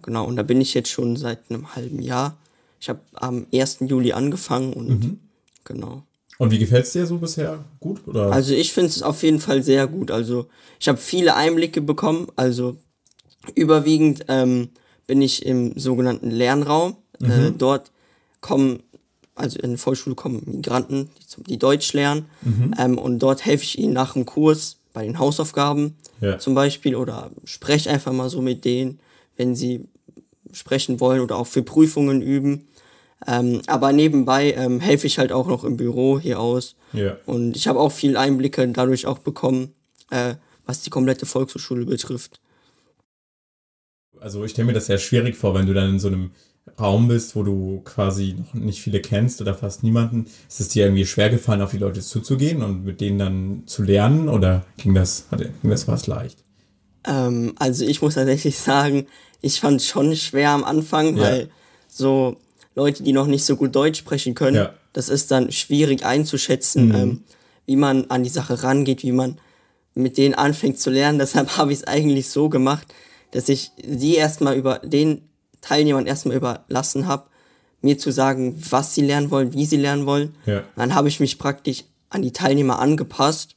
genau, 0.00 0.26
und 0.26 0.36
da 0.36 0.44
bin 0.44 0.60
ich 0.60 0.74
jetzt 0.74 0.90
schon 0.90 1.16
seit 1.16 1.50
einem 1.50 1.74
halben 1.74 2.00
Jahr. 2.00 2.38
Ich 2.80 2.88
habe 2.88 3.00
am 3.14 3.46
1. 3.52 3.78
Juli 3.80 4.12
angefangen 4.12 4.72
und 4.72 5.18
genau. 5.64 6.02
Und 6.38 6.50
wie 6.50 6.58
gefällt 6.58 6.86
es 6.86 6.92
dir 6.92 7.06
so 7.06 7.18
bisher? 7.18 7.64
Gut? 7.78 8.00
Oder? 8.06 8.32
Also 8.32 8.54
ich 8.54 8.72
finde 8.72 8.88
es 8.88 9.02
auf 9.02 9.22
jeden 9.22 9.38
Fall 9.38 9.62
sehr 9.62 9.86
gut. 9.86 10.10
Also 10.10 10.46
ich 10.80 10.88
habe 10.88 10.98
viele 10.98 11.36
Einblicke 11.36 11.80
bekommen. 11.80 12.26
Also 12.36 12.76
überwiegend 13.54 14.24
ähm, 14.28 14.70
bin 15.06 15.22
ich 15.22 15.44
im 15.46 15.78
sogenannten 15.78 16.30
Lernraum. 16.30 16.96
Äh, 17.20 17.52
dort 17.56 17.92
kommen, 18.40 18.82
also 19.36 19.58
in 19.60 19.70
der 19.70 19.78
Volksschule 19.78 20.16
kommen 20.16 20.42
Migranten, 20.46 21.10
die, 21.38 21.42
die 21.44 21.58
Deutsch 21.58 21.92
lernen. 21.92 22.26
Ähm, 22.78 22.98
und 22.98 23.20
dort 23.20 23.44
helfe 23.44 23.64
ich 23.64 23.78
ihnen 23.78 23.92
nach 23.92 24.14
dem 24.14 24.26
Kurs 24.26 24.78
bei 24.92 25.04
den 25.04 25.18
Hausaufgaben 25.18 25.96
Ja. 26.20 26.38
zum 26.38 26.54
Beispiel 26.54 26.96
oder 26.96 27.30
spreche 27.44 27.90
einfach 27.90 28.12
mal 28.12 28.28
so 28.30 28.42
mit 28.42 28.64
denen, 28.64 28.98
wenn 29.36 29.54
sie 29.54 29.86
sprechen 30.52 30.98
wollen 31.00 31.20
oder 31.20 31.36
auch 31.36 31.46
für 31.46 31.62
Prüfungen 31.62 32.20
üben. 32.20 32.66
Ähm, 33.26 33.62
aber 33.66 33.92
nebenbei 33.92 34.52
ähm, 34.52 34.80
helfe 34.80 35.06
ich 35.06 35.18
halt 35.18 35.32
auch 35.32 35.46
noch 35.46 35.64
im 35.64 35.76
Büro 35.76 36.18
hier 36.18 36.40
aus. 36.40 36.74
Ja. 36.92 37.16
Und 37.26 37.56
ich 37.56 37.68
habe 37.68 37.78
auch 37.78 37.92
viel 37.92 38.16
Einblicke 38.16 38.66
dadurch 38.68 39.06
auch 39.06 39.18
bekommen, 39.18 39.74
äh, 40.10 40.34
was 40.66 40.82
die 40.82 40.90
komplette 40.90 41.26
Volkshochschule 41.26 41.84
betrifft. 41.86 42.40
Also 44.20 44.44
ich 44.44 44.52
stelle 44.52 44.66
mir 44.66 44.72
das 44.72 44.86
sehr 44.86 44.98
schwierig 44.98 45.36
vor, 45.36 45.54
wenn 45.54 45.66
du 45.66 45.74
dann 45.74 45.90
in 45.90 45.98
so 45.98 46.08
einem 46.08 46.30
Raum 46.78 47.08
bist, 47.08 47.34
wo 47.34 47.42
du 47.42 47.80
quasi 47.84 48.36
noch 48.38 48.54
nicht 48.54 48.80
viele 48.80 49.00
kennst 49.00 49.40
oder 49.40 49.54
fast 49.54 49.82
niemanden. 49.82 50.26
Ist 50.48 50.60
es 50.60 50.68
dir 50.68 50.84
irgendwie 50.84 51.06
schwer 51.06 51.28
gefallen, 51.28 51.60
auf 51.60 51.72
die 51.72 51.78
Leute 51.78 52.00
zuzugehen 52.00 52.62
und 52.62 52.84
mit 52.84 53.00
denen 53.00 53.18
dann 53.18 53.62
zu 53.66 53.82
lernen 53.82 54.28
oder 54.28 54.64
ging 54.76 54.94
das, 54.94 55.26
ging 55.36 55.70
das 55.70 55.84
fast 55.84 56.06
leicht? 56.06 56.44
Ähm, 57.04 57.54
also 57.58 57.84
ich 57.84 58.00
muss 58.00 58.14
tatsächlich 58.14 58.58
sagen, 58.60 59.06
ich 59.40 59.60
fand 59.60 59.80
es 59.80 59.88
schon 59.88 60.14
schwer 60.14 60.50
am 60.50 60.62
Anfang, 60.62 61.16
Ja. 61.16 61.22
weil 61.24 61.50
so 61.88 62.36
Leute, 62.74 63.02
die 63.02 63.12
noch 63.12 63.26
nicht 63.26 63.44
so 63.44 63.56
gut 63.56 63.74
Deutsch 63.74 63.98
sprechen 63.98 64.34
können, 64.34 64.56
Ja. 64.56 64.74
das 64.92 65.08
ist 65.08 65.30
dann 65.30 65.52
schwierig 65.52 66.04
einzuschätzen, 66.04 66.94
ähm, 66.94 67.22
wie 67.66 67.76
man 67.76 68.06
an 68.10 68.22
die 68.24 68.30
Sache 68.30 68.62
rangeht, 68.62 69.02
wie 69.02 69.12
man 69.12 69.38
mit 69.94 70.16
denen 70.16 70.34
anfängt 70.34 70.80
zu 70.80 70.90
lernen. 70.90 71.18
Deshalb 71.20 71.56
habe 71.58 71.72
ich 71.72 71.80
es 71.80 71.84
eigentlich 71.86 72.28
so 72.30 72.48
gemacht, 72.48 72.86
dass 73.32 73.48
ich 73.48 73.70
die 73.82 74.14
erstmal 74.16 74.56
über 74.56 74.78
den 74.78 75.22
Teilnehmern 75.60 76.06
erstmal 76.06 76.36
überlassen 76.36 77.06
habe, 77.06 77.26
mir 77.82 77.98
zu 77.98 78.10
sagen, 78.10 78.60
was 78.70 78.94
sie 78.94 79.02
lernen 79.02 79.30
wollen, 79.30 79.52
wie 79.52 79.66
sie 79.66 79.76
lernen 79.76 80.06
wollen. 80.06 80.34
Ja. 80.46 80.62
Dann 80.76 80.94
habe 80.94 81.08
ich 81.08 81.20
mich 81.20 81.38
praktisch 81.38 81.84
an 82.10 82.22
die 82.22 82.32
Teilnehmer 82.32 82.78
angepasst 82.78 83.54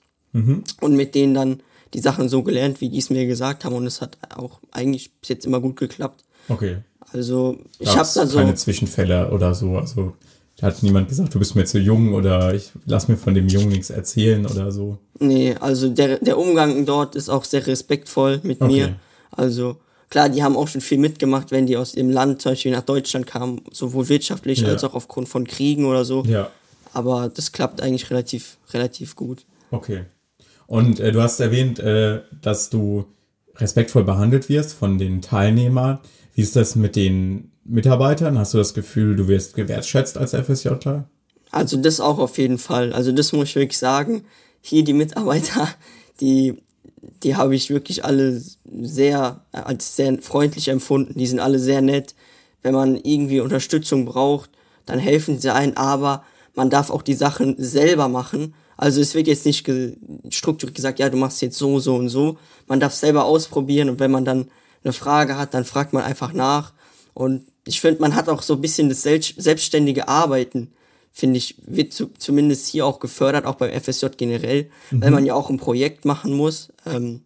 und 0.81 0.95
mit 0.97 1.15
denen 1.15 1.33
dann 1.33 1.61
die 1.93 1.99
Sachen 2.01 2.27
so 2.27 2.43
gelernt, 2.43 2.81
wie 2.81 2.89
die 2.89 2.97
es 2.97 3.09
mir 3.09 3.25
gesagt 3.25 3.63
haben. 3.63 3.73
Und 3.75 3.85
es 3.85 4.01
hat 4.01 4.17
auch 4.35 4.59
eigentlich 4.71 5.13
bis 5.21 5.29
jetzt 5.29 5.45
immer 5.45 5.61
gut 5.61 5.77
geklappt. 5.77 6.24
Okay. 6.49 6.77
Also 7.11 7.57
ich 7.79 7.89
habe 7.89 8.07
da 8.13 8.25
so, 8.27 8.37
keine 8.37 8.55
Zwischenfälle 8.55 9.31
oder 9.31 9.53
so. 9.53 9.77
Also 9.77 10.13
da 10.57 10.67
hat 10.67 10.81
niemand 10.83 11.09
gesagt, 11.09 11.33
du 11.33 11.39
bist 11.39 11.55
mir 11.55 11.65
zu 11.65 11.79
jung 11.79 12.13
oder 12.13 12.53
ich 12.53 12.71
lass 12.85 13.07
mir 13.07 13.17
von 13.17 13.33
dem 13.33 13.47
Jungen 13.47 13.69
nichts 13.69 13.89
erzählen 13.89 14.45
oder 14.45 14.71
so. 14.71 14.97
nee, 15.19 15.55
also 15.59 15.89
der, 15.89 16.19
der 16.19 16.37
Umgang 16.37 16.85
dort 16.85 17.15
ist 17.15 17.29
auch 17.29 17.43
sehr 17.45 17.65
respektvoll 17.67 18.39
mit 18.43 18.61
Okay. 18.61 18.71
mir. 18.73 18.95
Also 19.31 19.77
klar, 20.09 20.29
die 20.29 20.43
haben 20.43 20.55
auch 20.55 20.67
schon 20.67 20.81
viel 20.81 20.97
mitgemacht, 20.97 21.51
wenn 21.51 21.65
die 21.67 21.77
aus 21.77 21.91
dem 21.93 22.09
Land 22.09 22.41
zum 22.41 22.53
Beispiel 22.53 22.71
nach 22.71 22.83
Deutschland 22.83 23.27
kamen, 23.27 23.61
sowohl 23.71 24.07
wirtschaftlich 24.09 24.61
Ja. 24.61 24.69
als 24.69 24.83
auch 24.83 24.93
aufgrund 24.93 25.27
von 25.29 25.45
Kriegen 25.45 25.85
oder 25.85 26.05
so. 26.05 26.23
Ja. 26.25 26.49
Aber 26.93 27.29
das 27.33 27.51
klappt 27.51 27.81
eigentlich 27.81 28.09
relativ, 28.09 28.57
relativ 28.73 29.15
gut. 29.17 29.45
Okay. 29.71 30.05
Und 30.67 30.99
äh, 31.01 31.11
du 31.11 31.21
hast 31.21 31.39
erwähnt, 31.41 31.79
äh, 31.79 32.21
dass 32.41 32.69
du 32.69 33.05
respektvoll 33.57 34.03
behandelt 34.03 34.49
wirst 34.49 34.73
von 34.73 34.97
den 34.97 35.21
Teilnehmern. 35.21 35.99
Wie 36.33 36.41
ist 36.41 36.55
das 36.55 36.75
mit 36.75 36.95
den 36.95 37.51
Mitarbeitern? 37.63 38.37
Hast 38.37 38.53
du 38.53 38.57
das 38.57 38.73
Gefühl, 38.73 39.15
du 39.15 39.27
wirst 39.27 39.55
gewertschätzt 39.55 40.17
als 40.17 40.33
FSJler? 40.33 41.09
Also 41.51 41.77
das 41.77 41.99
auch 41.99 42.19
auf 42.19 42.37
jeden 42.37 42.57
Fall. 42.57 42.93
Also 42.93 43.11
das 43.11 43.31
muss 43.31 43.49
ich 43.49 43.55
wirklich 43.55 43.77
sagen. 43.77 44.25
Hier 44.61 44.83
die 44.83 44.93
Mitarbeiter, 44.93 45.69
die, 46.21 46.61
die 47.23 47.35
habe 47.35 47.55
ich 47.55 47.69
wirklich 47.69 48.03
alle 48.03 48.41
sehr, 48.65 49.45
als 49.51 49.95
sehr 49.95 50.21
freundlich 50.21 50.67
empfunden. 50.67 51.17
Die 51.17 51.27
sind 51.27 51.39
alle 51.39 51.59
sehr 51.59 51.81
nett. 51.81 52.15
Wenn 52.61 52.73
man 52.73 52.95
irgendwie 52.97 53.39
Unterstützung 53.39 54.05
braucht, 54.05 54.49
dann 54.85 54.99
helfen 54.99 55.39
sie 55.39 55.53
ein, 55.53 55.77
aber 55.77 56.23
man 56.55 56.69
darf 56.69 56.89
auch 56.89 57.01
die 57.01 57.13
Sachen 57.13 57.55
selber 57.57 58.07
machen. 58.07 58.53
Also 58.77 59.01
es 59.01 59.15
wird 59.15 59.27
jetzt 59.27 59.45
nicht 59.45 59.63
ge 59.63 59.95
strukturiert 60.29 60.75
gesagt, 60.75 60.99
ja, 60.99 61.09
du 61.09 61.17
machst 61.17 61.41
jetzt 61.41 61.57
so, 61.57 61.79
so 61.79 61.95
und 61.95 62.09
so. 62.09 62.37
Man 62.67 62.79
darf 62.79 62.93
selber 62.93 63.25
ausprobieren 63.25 63.89
und 63.89 63.99
wenn 63.99 64.11
man 64.11 64.25
dann 64.25 64.49
eine 64.83 64.93
Frage 64.93 65.37
hat, 65.37 65.53
dann 65.53 65.65
fragt 65.65 65.93
man 65.93 66.03
einfach 66.03 66.33
nach. 66.33 66.73
Und 67.13 67.45
ich 67.65 67.81
finde, 67.81 68.01
man 68.01 68.15
hat 68.15 68.29
auch 68.29 68.41
so 68.41 68.53
ein 68.55 68.61
bisschen 68.61 68.89
das 68.89 69.01
selbstständige 69.01 70.07
Arbeiten, 70.07 70.71
finde 71.11 71.37
ich, 71.37 71.55
wird 71.65 71.93
zu, 71.93 72.07
zumindest 72.17 72.67
hier 72.67 72.85
auch 72.85 72.99
gefördert, 72.99 73.45
auch 73.45 73.55
beim 73.55 73.71
FSJ 73.71 74.07
generell, 74.17 74.69
mhm. 74.91 75.01
weil 75.01 75.11
man 75.11 75.25
ja 75.25 75.33
auch 75.33 75.49
ein 75.49 75.57
Projekt 75.57 76.05
machen 76.05 76.33
muss. 76.33 76.69
Ähm, 76.85 77.21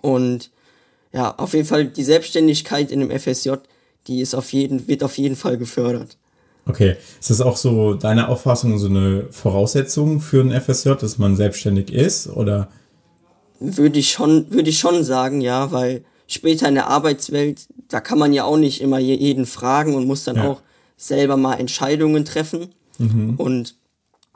und 0.00 0.50
ja, 1.12 1.34
auf 1.36 1.52
jeden 1.52 1.66
Fall 1.66 1.84
die 1.86 2.04
Selbstständigkeit 2.04 2.90
in 2.90 3.00
dem 3.00 3.10
FSJ, 3.10 3.52
die 4.06 4.20
ist 4.20 4.34
auf 4.34 4.52
jeden, 4.52 4.88
wird 4.88 5.04
auf 5.04 5.18
jeden 5.18 5.36
Fall 5.36 5.58
gefördert. 5.58 6.16
Okay, 6.64 6.96
ist 7.20 7.30
das 7.30 7.40
auch 7.40 7.56
so 7.56 7.94
deine 7.94 8.28
Auffassung, 8.28 8.78
so 8.78 8.86
eine 8.86 9.26
Voraussetzung 9.30 10.20
für 10.20 10.40
ein 10.40 10.52
FSJ, 10.52 10.92
dass 11.00 11.18
man 11.18 11.34
selbstständig 11.34 11.92
ist, 11.92 12.28
oder? 12.28 12.68
Würde 13.58 13.98
ich 13.98 14.12
schon, 14.12 14.50
würde 14.50 14.70
ich 14.70 14.78
schon 14.78 15.02
sagen, 15.02 15.40
ja, 15.40 15.72
weil 15.72 16.04
später 16.28 16.68
in 16.68 16.74
der 16.74 16.86
Arbeitswelt, 16.86 17.66
da 17.88 18.00
kann 18.00 18.18
man 18.18 18.32
ja 18.32 18.44
auch 18.44 18.56
nicht 18.56 18.80
immer 18.80 18.98
jeden 18.98 19.46
fragen 19.46 19.94
und 19.94 20.06
muss 20.06 20.24
dann 20.24 20.36
ja. 20.36 20.48
auch 20.48 20.62
selber 20.96 21.36
mal 21.36 21.54
Entscheidungen 21.54 22.24
treffen. 22.24 22.68
Mhm. 22.98 23.34
Und 23.36 23.74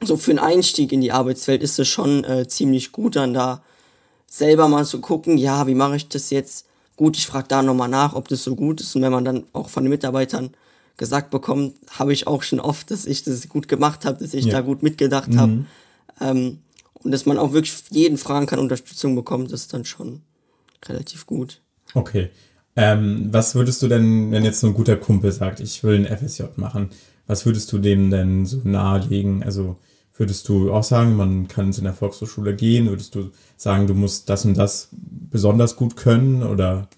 so 0.02 0.16
für 0.16 0.32
einen 0.32 0.40
Einstieg 0.40 0.92
in 0.92 1.00
die 1.00 1.12
Arbeitswelt 1.12 1.62
ist 1.62 1.78
es 1.78 1.88
schon 1.88 2.24
äh, 2.24 2.46
ziemlich 2.48 2.92
gut, 2.92 3.16
dann 3.16 3.34
da 3.34 3.62
selber 4.26 4.68
mal 4.68 4.84
zu 4.84 5.00
gucken, 5.00 5.38
ja, 5.38 5.66
wie 5.66 5.74
mache 5.74 5.96
ich 5.96 6.08
das 6.08 6.30
jetzt? 6.30 6.66
Gut, 6.96 7.16
ich 7.16 7.26
frage 7.26 7.48
da 7.48 7.62
nochmal 7.62 7.88
nach, 7.88 8.14
ob 8.14 8.28
das 8.28 8.42
so 8.42 8.56
gut 8.56 8.80
ist. 8.80 8.96
Und 8.96 9.02
wenn 9.02 9.12
man 9.12 9.24
dann 9.24 9.44
auch 9.52 9.68
von 9.68 9.84
den 9.84 9.90
Mitarbeitern 9.90 10.50
gesagt 10.96 11.30
bekommen, 11.30 11.74
habe 11.90 12.12
ich 12.12 12.26
auch 12.26 12.42
schon 12.42 12.60
oft, 12.60 12.90
dass 12.90 13.06
ich 13.06 13.22
das 13.22 13.48
gut 13.48 13.68
gemacht 13.68 14.04
habe, 14.04 14.22
dass 14.22 14.34
ich 14.34 14.46
ja. 14.46 14.52
da 14.52 14.60
gut 14.60 14.82
mitgedacht 14.82 15.28
mhm. 15.28 15.38
habe. 15.38 15.64
Ähm, 16.20 16.58
und 17.02 17.12
dass 17.12 17.26
man 17.26 17.38
auch 17.38 17.52
wirklich 17.52 17.74
jeden 17.90 18.18
fragen 18.18 18.46
kann, 18.46 18.58
Unterstützung 18.58 19.14
bekommt, 19.14 19.52
das 19.52 19.62
ist 19.62 19.74
dann 19.74 19.84
schon 19.84 20.22
relativ 20.86 21.26
gut. 21.26 21.60
Okay. 21.94 22.30
Ähm, 22.74 23.28
was 23.30 23.54
würdest 23.54 23.82
du 23.82 23.88
denn, 23.88 24.30
wenn 24.32 24.44
jetzt 24.44 24.60
so 24.60 24.66
ein 24.66 24.74
guter 24.74 24.96
Kumpel 24.96 25.32
sagt, 25.32 25.60
ich 25.60 25.82
will 25.82 25.94
ein 25.94 26.18
FSJ 26.18 26.44
machen, 26.56 26.90
was 27.26 27.46
würdest 27.46 27.72
du 27.72 27.78
dem 27.78 28.10
denn 28.10 28.46
so 28.46 28.60
nahelegen? 28.64 29.42
Also 29.42 29.76
würdest 30.16 30.48
du 30.48 30.72
auch 30.72 30.84
sagen, 30.84 31.16
man 31.16 31.48
kann 31.48 31.72
in 31.72 31.84
der 31.84 31.94
Volkshochschule 31.94 32.54
gehen? 32.54 32.88
Würdest 32.88 33.14
du 33.14 33.30
sagen, 33.56 33.86
du 33.86 33.94
musst 33.94 34.28
das 34.28 34.44
und 34.44 34.56
das 34.56 34.88
besonders 34.92 35.76
gut 35.76 35.96
können 35.96 36.42
oder? 36.42 36.88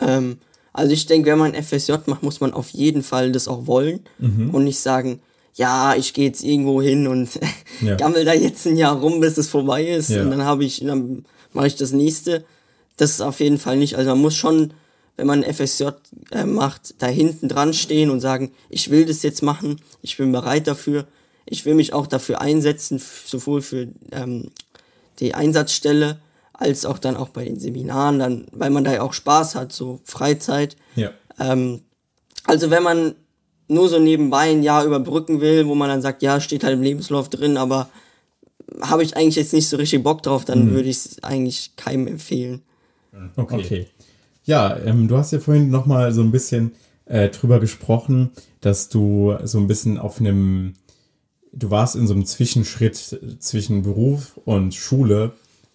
Ähm, 0.00 0.38
also 0.72 0.92
ich 0.92 1.06
denke, 1.06 1.30
wenn 1.30 1.38
man 1.38 1.54
FSJ 1.54 1.92
macht, 2.06 2.22
muss 2.22 2.40
man 2.40 2.54
auf 2.54 2.70
jeden 2.70 3.02
Fall 3.02 3.32
das 3.32 3.48
auch 3.48 3.66
wollen 3.66 4.00
mhm. 4.18 4.50
und 4.50 4.64
nicht 4.64 4.80
sagen, 4.80 5.20
ja, 5.54 5.94
ich 5.94 6.14
gehe 6.14 6.26
jetzt 6.26 6.42
irgendwo 6.42 6.80
hin 6.80 7.06
und 7.06 7.28
ja. 7.82 7.96
gammel 7.96 8.24
da 8.24 8.32
jetzt 8.32 8.66
ein 8.66 8.76
Jahr 8.76 8.98
rum, 8.98 9.20
bis 9.20 9.36
es 9.36 9.48
vorbei 9.48 9.86
ist 9.86 10.10
ja. 10.10 10.22
und 10.22 10.30
dann 10.30 10.44
habe 10.44 10.64
ich, 10.64 10.82
dann 10.84 11.24
mache 11.52 11.66
ich 11.66 11.76
das 11.76 11.92
nächste. 11.92 12.44
Das 12.96 13.10
ist 13.10 13.20
auf 13.20 13.40
jeden 13.40 13.58
Fall 13.58 13.76
nicht. 13.76 13.96
Also 13.96 14.10
man 14.10 14.20
muss 14.20 14.36
schon, 14.36 14.72
wenn 15.16 15.26
man 15.26 15.42
FSJ 15.42 15.88
äh, 16.30 16.44
macht, 16.44 16.94
da 16.98 17.06
hinten 17.06 17.48
dran 17.48 17.74
stehen 17.74 18.10
und 18.10 18.20
sagen, 18.20 18.52
ich 18.70 18.90
will 18.90 19.04
das 19.04 19.22
jetzt 19.22 19.42
machen, 19.42 19.80
ich 20.00 20.16
bin 20.16 20.32
bereit 20.32 20.66
dafür, 20.66 21.06
ich 21.44 21.66
will 21.66 21.74
mich 21.74 21.92
auch 21.92 22.06
dafür 22.06 22.40
einsetzen, 22.40 23.00
sowohl 23.26 23.60
für 23.60 23.88
ähm, 24.10 24.50
die 25.18 25.34
Einsatzstelle 25.34 26.18
als 26.62 26.86
auch 26.86 26.98
dann 26.98 27.16
auch 27.16 27.28
bei 27.28 27.44
den 27.44 27.58
Seminaren, 27.58 28.18
dann, 28.18 28.46
weil 28.52 28.70
man 28.70 28.84
da 28.84 28.92
ja 28.92 29.02
auch 29.02 29.12
Spaß 29.12 29.54
hat, 29.54 29.72
so 29.72 30.00
Freizeit. 30.04 30.76
Ja. 30.96 31.10
Ähm, 31.38 31.80
also 32.44 32.70
wenn 32.70 32.82
man 32.82 33.14
nur 33.68 33.88
so 33.88 33.98
nebenbei 33.98 34.50
ein 34.50 34.62
Jahr 34.62 34.84
überbrücken 34.84 35.40
will, 35.40 35.66
wo 35.66 35.74
man 35.74 35.88
dann 35.88 36.02
sagt, 36.02 36.22
ja, 36.22 36.40
steht 36.40 36.64
halt 36.64 36.74
im 36.74 36.82
Lebenslauf 36.82 37.28
drin, 37.28 37.56
aber 37.56 37.88
habe 38.80 39.02
ich 39.02 39.16
eigentlich 39.16 39.36
jetzt 39.36 39.52
nicht 39.52 39.68
so 39.68 39.76
richtig 39.76 40.02
Bock 40.02 40.22
drauf, 40.22 40.44
dann 40.44 40.66
mhm. 40.66 40.70
würde 40.72 40.88
ich 40.88 40.96
es 40.96 41.22
eigentlich 41.22 41.76
keinem 41.76 42.06
empfehlen. 42.06 42.62
Okay. 43.36 43.54
okay. 43.54 43.86
Ja, 44.44 44.76
ähm, 44.78 45.08
du 45.08 45.16
hast 45.16 45.32
ja 45.32 45.40
vorhin 45.40 45.70
nochmal 45.70 46.12
so 46.12 46.22
ein 46.22 46.32
bisschen 46.32 46.72
äh, 47.04 47.28
drüber 47.28 47.60
gesprochen, 47.60 48.30
dass 48.60 48.88
du 48.88 49.36
so 49.44 49.58
ein 49.58 49.66
bisschen 49.66 49.98
auf 49.98 50.20
einem, 50.20 50.74
du 51.52 51.70
warst 51.70 51.94
in 51.94 52.06
so 52.06 52.14
einem 52.14 52.26
Zwischenschritt 52.26 52.96
zwischen 53.38 53.82
Beruf 53.82 54.38
und 54.44 54.74
Schule. 54.74 55.32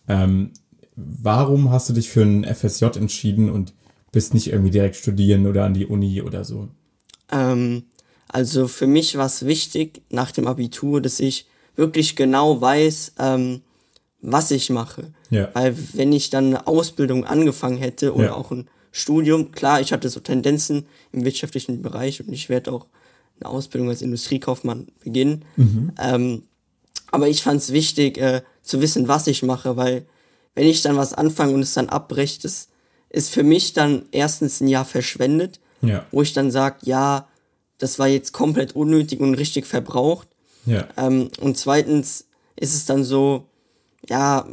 Ähm, 0.08 0.52
warum 0.98 1.70
hast 1.70 1.88
du 1.90 1.94
dich 1.94 2.10
für 2.10 2.24
ein 2.24 2.44
FSJ 2.44 2.86
entschieden 2.98 3.50
und 3.50 3.74
bist 4.12 4.34
nicht 4.34 4.48
irgendwie 4.48 4.72
direkt 4.72 4.96
studieren 4.96 5.46
oder 5.46 5.64
an 5.64 5.74
die 5.74 5.86
Uni 5.86 6.22
oder 6.22 6.44
so? 6.44 6.68
Ähm, 7.32 7.84
also 8.28 8.68
für 8.68 8.88
mich 8.88 9.18
war 9.18 9.28
es 9.28 9.46
wichtig 9.46 10.02
nach 10.10 10.32
dem 10.32 10.48
Abitur, 10.48 11.00
dass 11.02 11.20
ich 11.20 11.46
wirklich 11.76 12.16
genau 12.16 12.60
weiß, 12.60 13.14
ähm, 13.20 13.62
was 14.22 14.50
ich 14.50 14.70
mache. 14.72 15.14
Ja. 15.30 15.50
Weil 15.54 15.78
wenn 15.94 16.12
ich 16.12 16.32
dann 16.32 16.48
eine 16.48 16.68
Ausbildung 16.68 17.26
angefangen 17.26 17.78
hätte 17.78 18.14
oder 18.16 18.26
ja. 18.26 18.34
auch 18.34 18.52
ein 18.52 18.68
Studium, 18.92 19.52
klar, 19.52 19.80
ich 19.80 19.94
hatte 19.94 20.10
so 20.10 20.20
Tendenzen 20.20 20.88
im 21.12 21.24
wirtschaftlichen 21.24 21.84
Bereich 21.84 22.20
und 22.20 22.34
ich 22.34 22.50
werde 22.50 22.72
auch 22.72 22.88
eine 23.40 23.50
Ausbildung 23.50 23.90
als 23.90 24.02
Industriekaufmann 24.02 24.88
beginnen. 25.04 25.46
Mhm. 25.56 25.92
Ähm, 26.02 26.44
aber 27.12 27.28
ich 27.28 27.44
fand 27.44 27.62
es 27.62 27.72
wichtig 27.72 28.18
äh, 28.18 28.42
zu 28.64 28.82
wissen, 28.82 29.08
was 29.08 29.28
ich 29.28 29.44
mache, 29.44 29.78
weil 29.78 30.08
wenn 30.58 30.66
ich 30.68 30.82
dann 30.82 30.98
was 30.98 31.14
anfange 31.14 31.54
und 31.54 31.62
es 31.62 31.76
dann 31.76 31.88
abbricht, 31.88 32.44
das 32.44 32.70
ist 33.12 33.30
für 33.30 33.44
mich 33.44 33.74
dann 33.74 34.08
erstens 34.12 34.60
ein 34.60 34.68
Jahr 34.68 34.86
verschwendet, 34.86 35.60
ja. 35.84 36.04
wo 36.10 36.24
ich 36.24 36.34
dann 36.34 36.50
sage, 36.50 36.78
ja, 36.82 37.28
das 37.78 38.00
war 38.00 38.08
jetzt 38.08 38.34
komplett 38.34 38.76
unnötig 38.76 39.20
und 39.20 39.36
richtig 39.36 39.68
verbraucht. 39.68 40.28
Ja. 40.66 40.88
Ähm, 40.98 41.30
und 41.42 41.60
zweitens 41.60 42.26
ist 42.56 42.74
es 42.74 42.86
dann 42.86 43.04
so, 43.04 43.46
ja, 44.10 44.48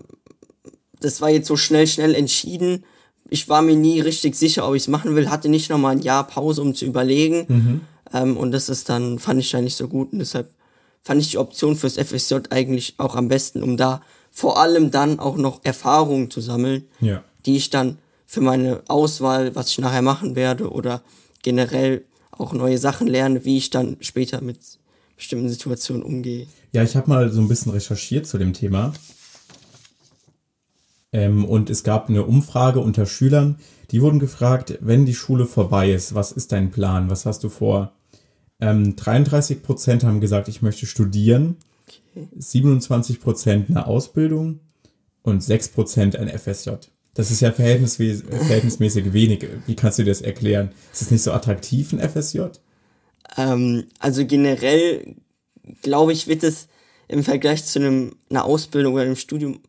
das 1.00 1.23
war 1.23 1.30
jetzt 1.30 1.49
so 1.49 1.56
schnell, 1.56 1.87
schnell 1.87 2.14
entschieden. 2.14 2.84
Ich 3.30 3.49
war 3.49 3.62
mir 3.62 3.75
nie 3.75 4.00
richtig 4.00 4.37
sicher, 4.37 4.68
ob 4.68 4.75
ich 4.75 4.82
es 4.82 4.88
machen 4.88 5.16
will, 5.16 5.30
hatte 5.30 5.49
nicht 5.49 5.70
nochmal 5.70 5.96
ein 5.96 6.02
Jahr 6.02 6.26
Pause, 6.26 6.61
um 6.61 6.75
zu 6.75 6.84
überlegen. 6.84 7.46
Mhm. 7.49 7.80
Ähm, 8.12 8.37
und 8.37 8.52
das 8.52 8.68
ist 8.68 8.90
dann, 8.90 9.18
fand 9.18 9.40
ich 9.40 9.50
dann 9.50 9.64
nicht 9.64 9.76
so 9.76 9.88
gut. 9.88 10.12
Und 10.12 10.18
deshalb 10.18 10.50
fand 11.00 11.23
ich 11.23 11.30
die 11.30 11.38
Option 11.38 11.76
fürs 11.76 11.96
FSJ 11.96 12.34
eigentlich 12.50 12.96
auch 12.99 13.16
am 13.16 13.28
besten, 13.28 13.62
um 13.62 13.78
da 13.78 14.02
vor 14.34 14.58
allem 14.58 14.90
dann 14.90 15.20
auch 15.20 15.36
noch 15.36 15.60
Erfahrungen 15.62 16.28
zu 16.28 16.40
sammeln, 16.40 16.88
ja. 17.00 17.22
die 17.46 17.56
ich 17.56 17.70
dann 17.70 17.98
für 18.26 18.40
meine 18.40 18.82
Auswahl, 18.88 19.54
was 19.54 19.70
ich 19.70 19.78
nachher 19.78 20.02
machen 20.02 20.34
werde 20.34 20.70
oder 20.70 21.02
generell 21.42 22.04
auch 22.32 22.52
neue 22.52 22.78
Sachen 22.78 23.06
lerne, 23.06 23.44
wie 23.44 23.56
ich 23.56 23.70
dann 23.70 23.96
später 24.00 24.40
mit 24.40 24.58
bestimmten 25.16 25.48
Situationen 25.48 26.02
umgehe. 26.02 26.48
Ja, 26.72 26.82
ich 26.82 26.96
habe 26.96 27.08
mal 27.08 27.30
so 27.30 27.40
ein 27.40 27.46
bisschen 27.46 27.70
recherchiert 27.70 28.26
zu 28.26 28.36
dem 28.36 28.52
Thema. 28.52 28.92
Ähm, 31.12 31.44
und 31.44 31.70
es 31.70 31.84
gab 31.84 32.08
eine 32.08 32.24
Umfrage 32.24 32.80
unter 32.80 33.06
Schülern, 33.06 33.60
die 33.92 34.02
wurden 34.02 34.18
gefragt, 34.18 34.78
wenn 34.80 35.06
die 35.06 35.14
Schule 35.14 35.46
vorbei 35.46 35.92
ist, 35.92 36.16
was 36.16 36.32
ist 36.32 36.50
dein 36.50 36.72
Plan, 36.72 37.08
was 37.08 37.24
hast 37.24 37.44
du 37.44 37.48
vor? 37.48 37.92
Ähm, 38.58 38.96
33 38.96 39.62
Prozent 39.62 40.02
haben 40.02 40.20
gesagt, 40.20 40.48
ich 40.48 40.60
möchte 40.60 40.86
studieren. 40.86 41.56
27 42.36 43.20
Prozent 43.20 43.70
eine 43.70 43.86
Ausbildung 43.86 44.60
und 45.22 45.42
6 45.42 45.68
Prozent 45.68 46.16
ein 46.16 46.28
FSJ. 46.28 46.70
Das 47.14 47.30
ist 47.30 47.40
ja 47.40 47.52
verhältnismäßig, 47.52 49.12
wenig. 49.12 49.46
Wie 49.66 49.76
kannst 49.76 49.98
du 49.98 50.02
dir 50.02 50.10
das 50.10 50.20
erklären? 50.20 50.72
Ist 50.92 51.02
es 51.02 51.10
nicht 51.10 51.22
so 51.22 51.32
attraktiv, 51.32 51.92
ein 51.92 52.00
FSJ? 52.00 52.40
Ähm, 53.36 53.84
also 54.00 54.26
generell, 54.26 55.14
glaube 55.82 56.12
ich, 56.12 56.26
wird 56.26 56.42
es 56.42 56.66
im 57.06 57.22
Vergleich 57.22 57.64
zu 57.64 57.78
einem, 57.78 58.16
einer 58.30 58.44
Ausbildung 58.44 58.94
oder 58.94 59.04
einem 59.04 59.16
Studium, 59.16 59.60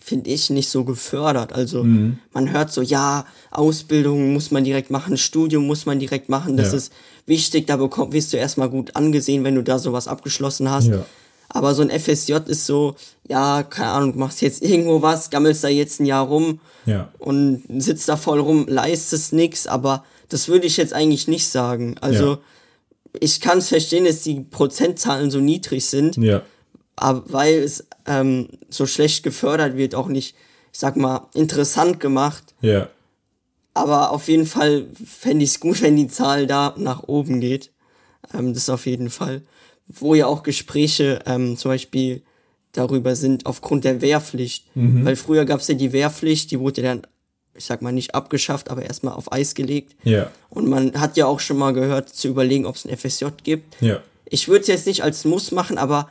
finde 0.00 0.30
ich, 0.30 0.48
nicht 0.48 0.70
so 0.70 0.84
gefördert. 0.84 1.52
Also 1.52 1.84
mhm. 1.84 2.18
man 2.32 2.50
hört 2.52 2.72
so, 2.72 2.80
ja, 2.80 3.26
Ausbildung 3.50 4.32
muss 4.32 4.50
man 4.50 4.64
direkt 4.64 4.90
machen, 4.90 5.18
Studium 5.18 5.66
muss 5.66 5.84
man 5.84 5.98
direkt 5.98 6.28
machen, 6.28 6.56
das 6.56 6.70
ja. 6.70 6.78
ist 6.78 6.92
wichtig, 7.26 7.66
da 7.66 7.76
bekomm, 7.76 8.12
wirst 8.12 8.32
du 8.32 8.36
erstmal 8.36 8.70
gut 8.70 8.94
angesehen, 8.96 9.44
wenn 9.44 9.56
du 9.56 9.62
da 9.62 9.78
sowas 9.78 10.08
abgeschlossen 10.08 10.70
hast. 10.70 10.88
Ja. 10.88 11.04
Aber 11.48 11.74
so 11.74 11.82
ein 11.82 11.90
FSJ 11.90 12.34
ist 12.46 12.66
so, 12.66 12.96
ja, 13.28 13.62
keine 13.62 13.90
Ahnung, 13.90 14.18
machst 14.18 14.42
jetzt 14.42 14.62
irgendwo 14.62 15.02
was, 15.02 15.30
gammelst 15.30 15.64
da 15.64 15.68
jetzt 15.68 16.00
ein 16.00 16.06
Jahr 16.06 16.26
rum 16.26 16.60
ja. 16.86 17.08
und 17.18 17.62
sitzt 17.78 18.08
da 18.08 18.16
voll 18.16 18.40
rum, 18.40 18.66
leistest 18.68 19.32
nichts, 19.32 19.66
aber 19.66 20.04
das 20.28 20.48
würde 20.48 20.66
ich 20.66 20.76
jetzt 20.76 20.92
eigentlich 20.92 21.28
nicht 21.28 21.48
sagen. 21.48 21.96
Also 22.00 22.32
ja. 22.32 22.38
ich 23.20 23.40
kann 23.40 23.58
es 23.58 23.68
verstehen, 23.68 24.04
dass 24.04 24.22
die 24.22 24.40
Prozentzahlen 24.40 25.30
so 25.30 25.38
niedrig 25.38 25.86
sind. 25.86 26.16
Ja. 26.16 26.42
aber 26.96 27.24
weil 27.26 27.58
es 27.58 27.86
ähm, 28.06 28.48
so 28.68 28.86
schlecht 28.86 29.22
gefördert 29.22 29.76
wird, 29.76 29.94
auch 29.94 30.08
nicht, 30.08 30.34
ich 30.72 30.78
sag 30.78 30.96
mal, 30.96 31.28
interessant 31.34 32.00
gemacht. 32.00 32.54
Ja. 32.60 32.88
Aber 33.74 34.10
auf 34.10 34.28
jeden 34.28 34.46
Fall 34.46 34.86
fände 35.04 35.44
ich 35.44 35.50
es 35.50 35.60
gut, 35.60 35.82
wenn 35.82 35.96
die 35.96 36.08
Zahl 36.08 36.46
da 36.46 36.74
nach 36.78 37.02
oben 37.04 37.40
geht. 37.40 37.70
Ähm, 38.32 38.54
das 38.54 38.70
auf 38.70 38.86
jeden 38.86 39.10
Fall. 39.10 39.42
Wo 39.88 40.14
ja 40.14 40.26
auch 40.26 40.42
Gespräche 40.42 41.20
ähm, 41.26 41.56
zum 41.56 41.70
Beispiel 41.70 42.22
darüber 42.72 43.16
sind, 43.16 43.46
aufgrund 43.46 43.84
der 43.84 44.00
Wehrpflicht. 44.00 44.66
Weil 44.74 45.16
früher 45.16 45.44
gab 45.44 45.60
es 45.60 45.68
ja 45.68 45.74
die 45.74 45.92
Wehrpflicht, 45.92 46.50
die 46.50 46.60
wurde 46.60 46.82
dann, 46.82 47.02
ich 47.54 47.64
sag 47.64 47.80
mal, 47.80 47.92
nicht 47.92 48.14
abgeschafft, 48.14 48.70
aber 48.70 48.82
erstmal 48.82 49.14
auf 49.14 49.32
Eis 49.32 49.54
gelegt. 49.54 49.96
Ja. 50.04 50.30
Und 50.50 50.68
man 50.68 51.00
hat 51.00 51.16
ja 51.16 51.26
auch 51.26 51.40
schon 51.40 51.56
mal 51.56 51.72
gehört, 51.72 52.10
zu 52.10 52.28
überlegen, 52.28 52.66
ob 52.66 52.76
es 52.76 52.84
ein 52.84 52.94
FSJ 52.96 53.26
gibt. 53.42 53.80
Ja. 53.80 54.00
Ich 54.26 54.48
würde 54.48 54.62
es 54.62 54.66
jetzt 54.66 54.86
nicht 54.86 55.02
als 55.02 55.24
Muss 55.24 55.52
machen, 55.52 55.78
aber 55.78 56.10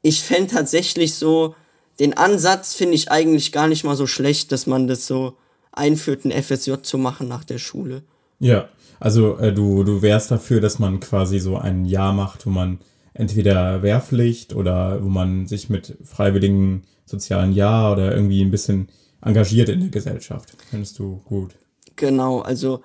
ich 0.00 0.22
fände 0.22 0.54
tatsächlich 0.54 1.14
so, 1.14 1.54
den 2.00 2.16
Ansatz 2.16 2.74
finde 2.74 2.94
ich 2.94 3.10
eigentlich 3.10 3.52
gar 3.52 3.68
nicht 3.68 3.84
mal 3.84 3.96
so 3.96 4.06
schlecht, 4.06 4.52
dass 4.52 4.66
man 4.66 4.88
das 4.88 5.06
so 5.06 5.36
einführt, 5.72 6.24
ein 6.24 6.42
FSJ 6.42 6.74
zu 6.82 6.98
machen 6.98 7.28
nach 7.28 7.44
der 7.44 7.58
Schule. 7.58 8.02
Ja, 8.38 8.68
also 8.98 9.38
äh, 9.38 9.52
du, 9.52 9.84
du 9.84 10.02
wärst 10.02 10.30
dafür, 10.30 10.60
dass 10.60 10.78
man 10.78 11.00
quasi 11.00 11.38
so 11.38 11.56
ein 11.56 11.84
Jahr 11.84 12.12
macht, 12.12 12.46
wo 12.46 12.50
man 12.50 12.78
entweder 13.14 13.82
Wehrpflicht 13.82 14.54
oder 14.54 15.02
wo 15.02 15.08
man 15.08 15.46
sich 15.46 15.68
mit 15.68 15.96
freiwilligen 16.04 16.82
sozialen 17.04 17.52
Jahr 17.52 17.92
oder 17.92 18.14
irgendwie 18.14 18.42
ein 18.42 18.50
bisschen 18.50 18.88
engagiert 19.20 19.68
in 19.68 19.80
der 19.80 19.90
Gesellschaft. 19.90 20.54
Findest 20.70 20.98
du 20.98 21.20
gut? 21.24 21.54
Genau, 21.96 22.40
also 22.40 22.82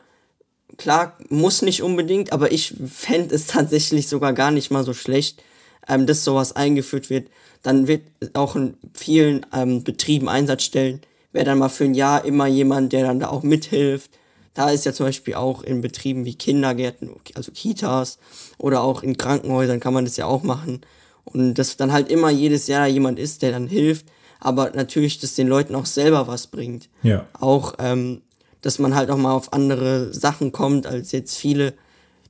klar, 0.78 1.18
muss 1.30 1.62
nicht 1.62 1.82
unbedingt, 1.82 2.32
aber 2.34 2.52
ich 2.52 2.76
fände 2.88 3.34
es 3.36 3.48
tatsächlich 3.48 4.08
sogar 4.08 4.34
gar 4.34 4.52
nicht 4.52 4.72
mal 4.72 4.84
so 4.84 4.94
schlecht, 4.94 5.44
ähm, 5.88 6.06
dass 6.06 6.24
sowas 6.24 6.56
eingeführt 6.56 7.10
wird. 7.10 7.30
Dann 7.64 7.88
wird 7.88 8.04
auch 8.34 8.56
in 8.56 8.78
vielen 8.94 9.46
ähm, 9.54 9.84
Betrieben 9.84 10.30
Einsatzstellen, 10.30 11.02
wäre 11.32 11.46
dann 11.46 11.58
mal 11.58 11.70
für 11.70 11.86
ein 11.86 11.96
Jahr 11.96 12.24
immer 12.26 12.48
jemand, 12.48 12.94
der 12.94 13.04
dann 13.04 13.20
da 13.20 13.30
auch 13.30 13.44
mithilft. 13.44 14.12
Da 14.58 14.72
ist 14.72 14.86
ja 14.86 14.92
zum 14.94 15.06
Beispiel 15.06 15.36
auch 15.36 15.62
in 15.62 15.82
Betrieben 15.82 16.26
wie 16.26 16.34
Kindergärten, 16.34 17.12
also 17.36 17.52
Kitas 17.52 18.18
oder 18.58 18.82
auch 18.82 19.04
in 19.04 19.16
Krankenhäusern 19.16 19.80
kann 19.80 19.94
man 19.94 20.04
das 20.04 20.18
ja 20.18 20.26
auch 20.26 20.42
machen. 20.42 20.82
Und 21.26 21.54
dass 21.60 21.78
dann 21.78 21.92
halt 21.92 22.10
immer 22.10 22.32
jedes 22.32 22.66
Jahr 22.66 22.88
jemand 22.88 23.20
ist, 23.20 23.44
der 23.44 23.52
dann 23.52 23.68
hilft, 23.68 24.08
aber 24.40 24.72
natürlich, 24.72 25.20
dass 25.20 25.36
den 25.36 25.48
Leuten 25.48 25.76
auch 25.76 25.86
selber 25.86 26.26
was 26.26 26.48
bringt. 26.48 26.90
Ja. 27.04 27.28
Auch, 27.34 27.76
ähm, 27.78 28.24
dass 28.62 28.80
man 28.80 28.96
halt 28.96 29.12
auch 29.12 29.18
mal 29.18 29.34
auf 29.34 29.54
andere 29.54 30.12
Sachen 30.12 30.52
kommt, 30.52 30.88
als 30.88 31.12
jetzt 31.12 31.38
viele, 31.38 31.76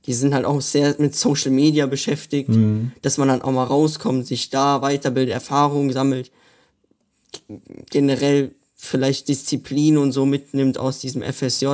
die 0.04 0.12
sind 0.12 0.34
halt 0.34 0.44
auch 0.44 0.60
sehr 0.60 0.96
mit 0.98 1.16
Social 1.16 1.50
Media 1.50 1.86
beschäftigt, 1.86 2.50
dass 3.00 3.16
man 3.16 3.28
dann 3.28 3.40
auch 3.40 3.52
mal 3.52 3.64
rauskommt, 3.64 4.26
sich 4.26 4.50
da 4.50 4.82
weiterbildet, 4.82 5.32
Erfahrungen 5.32 5.94
sammelt, 5.94 6.30
generell 7.88 8.54
vielleicht 8.74 9.28
Disziplin 9.28 9.96
und 9.96 10.12
so 10.12 10.26
mitnimmt 10.26 10.76
aus 10.76 10.98
diesem 10.98 11.22
FSJ, 11.22 11.68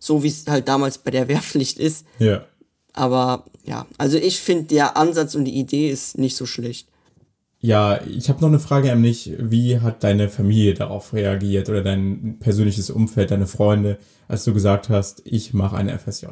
so 0.00 0.24
wie 0.24 0.28
es 0.28 0.46
halt 0.48 0.66
damals 0.66 0.98
bei 0.98 1.12
der 1.12 1.28
Wehrpflicht 1.28 1.78
ist. 1.78 2.04
Ja. 2.18 2.44
Aber 2.92 3.44
ja, 3.64 3.86
also 3.98 4.16
ich 4.16 4.40
finde, 4.40 4.64
der 4.64 4.96
Ansatz 4.96 5.36
und 5.36 5.44
die 5.44 5.56
Idee 5.56 5.90
ist 5.90 6.18
nicht 6.18 6.36
so 6.36 6.44
schlecht. 6.44 6.88
Ja, 7.60 8.00
ich 8.06 8.28
habe 8.30 8.40
noch 8.40 8.48
eine 8.48 8.58
Frage 8.58 8.88
nämlich, 8.88 9.32
wie 9.38 9.80
hat 9.80 10.02
deine 10.02 10.30
Familie 10.30 10.74
darauf 10.74 11.12
reagiert 11.12 11.68
oder 11.68 11.82
dein 11.82 12.38
persönliches 12.40 12.88
Umfeld, 12.88 13.30
deine 13.30 13.46
Freunde, 13.46 13.98
als 14.28 14.44
du 14.44 14.54
gesagt 14.54 14.88
hast, 14.88 15.22
ich 15.26 15.52
mache 15.52 15.76
eine 15.76 15.96
FSJ? 15.96 16.26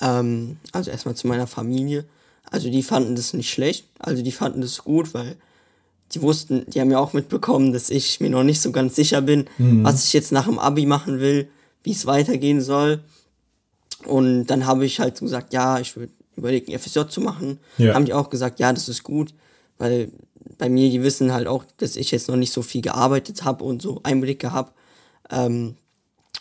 Ähm, 0.00 0.56
also 0.72 0.90
erstmal 0.90 1.14
zu 1.14 1.26
meiner 1.28 1.46
Familie. 1.46 2.06
Also 2.50 2.70
die 2.70 2.82
fanden 2.82 3.14
das 3.14 3.34
nicht 3.34 3.50
schlecht. 3.50 3.86
Also 3.98 4.22
die 4.22 4.32
fanden 4.32 4.62
das 4.62 4.78
gut, 4.84 5.12
weil 5.12 5.36
die 6.14 6.22
wussten, 6.22 6.64
die 6.68 6.80
haben 6.80 6.90
ja 6.90 6.98
auch 6.98 7.12
mitbekommen, 7.12 7.72
dass 7.72 7.90
ich 7.90 8.20
mir 8.20 8.30
noch 8.30 8.42
nicht 8.42 8.60
so 8.60 8.72
ganz 8.72 8.96
sicher 8.96 9.22
bin, 9.22 9.46
was 9.58 10.04
ich 10.04 10.12
jetzt 10.12 10.32
nach 10.32 10.46
dem 10.46 10.58
Abi 10.58 10.84
machen 10.84 11.20
will, 11.20 11.48
wie 11.82 11.92
es 11.92 12.06
weitergehen 12.06 12.60
soll. 12.60 13.02
Und 14.06 14.46
dann 14.46 14.66
habe 14.66 14.84
ich 14.84 15.00
halt 15.00 15.20
gesagt, 15.20 15.52
ja, 15.52 15.78
ich 15.78 15.96
würde 15.96 16.12
überlegen, 16.36 16.76
FSJ 16.78 17.08
zu 17.08 17.20
machen. 17.20 17.60
Ja. 17.78 17.94
Haben 17.94 18.04
die 18.04 18.14
auch 18.14 18.30
gesagt, 18.30 18.58
ja, 18.58 18.72
das 18.72 18.88
ist 18.88 19.02
gut, 19.02 19.34
weil 19.78 20.10
bei 20.58 20.68
mir, 20.68 20.90
die 20.90 21.02
wissen 21.02 21.32
halt 21.32 21.46
auch, 21.46 21.64
dass 21.76 21.96
ich 21.96 22.10
jetzt 22.10 22.28
noch 22.28 22.36
nicht 22.36 22.52
so 22.52 22.62
viel 22.62 22.82
gearbeitet 22.82 23.44
habe 23.44 23.64
und 23.64 23.82
so 23.82 24.00
Einblicke 24.02 24.52
habe. 24.52 24.72
Ähm, 25.30 25.76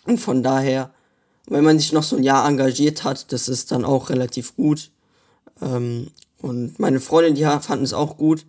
und 0.05 0.19
von 0.19 0.43
daher, 0.43 0.91
wenn 1.47 1.63
man 1.63 1.79
sich 1.79 1.93
noch 1.93 2.03
so 2.03 2.15
ein 2.15 2.23
Jahr 2.23 2.47
engagiert 2.47 3.03
hat, 3.03 3.31
das 3.31 3.47
ist 3.47 3.71
dann 3.71 3.85
auch 3.85 4.09
relativ 4.09 4.55
gut. 4.55 4.91
Ähm, 5.61 6.07
und 6.41 6.79
meine 6.79 6.99
Freundin, 6.99 7.35
die 7.35 7.43
fanden 7.43 7.83
es 7.83 7.93
auch 7.93 8.17
gut. 8.17 8.45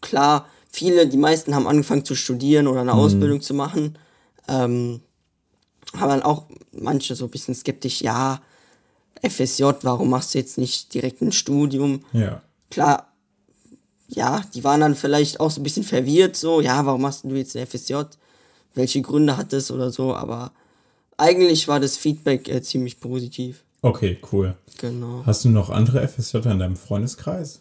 Klar, 0.00 0.46
viele, 0.68 1.08
die 1.08 1.16
meisten 1.16 1.54
haben 1.54 1.66
angefangen 1.66 2.04
zu 2.04 2.14
studieren 2.14 2.66
oder 2.68 2.80
eine 2.82 2.94
Ausbildung 2.94 3.40
zu 3.40 3.54
machen. 3.54 3.98
Ähm, 4.48 5.00
haben 5.96 6.08
dann 6.08 6.22
auch 6.22 6.44
manche 6.72 7.14
so 7.14 7.24
ein 7.26 7.30
bisschen 7.30 7.54
skeptisch, 7.54 8.00
ja, 8.02 8.40
FSJ, 9.22 9.64
warum 9.82 10.10
machst 10.10 10.34
du 10.34 10.38
jetzt 10.38 10.56
nicht 10.56 10.94
direkt 10.94 11.20
ein 11.20 11.32
Studium? 11.32 12.04
Ja. 12.12 12.42
Klar, 12.70 13.12
ja, 14.08 14.42
die 14.54 14.64
waren 14.64 14.80
dann 14.80 14.94
vielleicht 14.94 15.40
auch 15.40 15.50
so 15.50 15.60
ein 15.60 15.64
bisschen 15.64 15.84
verwirrt, 15.84 16.36
so, 16.36 16.60
ja, 16.60 16.84
warum 16.86 17.02
machst 17.02 17.24
du 17.24 17.34
jetzt 17.34 17.56
ein 17.56 17.66
FSJ? 17.66 17.94
Welche 18.74 19.02
Gründe 19.02 19.36
hat 19.36 19.52
das 19.52 19.70
oder 19.70 19.90
so, 19.90 20.14
aber 20.14 20.52
eigentlich 21.16 21.68
war 21.68 21.80
das 21.80 21.96
Feedback 21.96 22.48
äh, 22.48 22.62
ziemlich 22.62 23.00
positiv. 23.00 23.64
Okay, 23.82 24.18
cool. 24.32 24.56
Genau. 24.78 25.22
Hast 25.26 25.44
du 25.44 25.48
noch 25.48 25.70
andere 25.70 26.06
FSJ 26.06 26.38
in 26.48 26.58
deinem 26.58 26.76
Freundeskreis? 26.76 27.60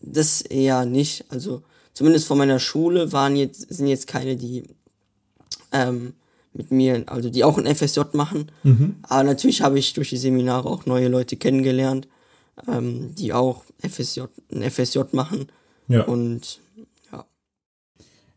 Das 0.00 0.40
eher 0.40 0.84
nicht. 0.84 1.24
Also 1.30 1.62
zumindest 1.94 2.26
von 2.26 2.38
meiner 2.38 2.58
Schule 2.58 3.12
waren 3.12 3.36
jetzt, 3.36 3.72
sind 3.72 3.86
jetzt 3.86 4.06
keine, 4.06 4.36
die 4.36 4.64
ähm, 5.72 6.14
mit 6.54 6.70
mir, 6.70 7.04
also 7.06 7.30
die 7.30 7.44
auch 7.44 7.58
ein 7.58 7.74
FSJ 7.74 8.00
machen. 8.12 8.50
Aber 9.02 9.22
natürlich 9.22 9.62
habe 9.62 9.78
ich 9.78 9.92
durch 9.94 10.10
die 10.10 10.16
Seminare 10.16 10.68
auch 10.68 10.86
neue 10.86 11.08
Leute 11.08 11.36
kennengelernt, 11.36 12.08
ähm, 12.68 13.14
die 13.14 13.32
auch 13.32 13.64
FSJ, 13.78 14.22
ein 14.52 14.70
FSJ 14.70 15.00
machen. 15.12 15.46
Ja. 15.88 16.04
Und 16.04 16.60
ja. 17.10 17.24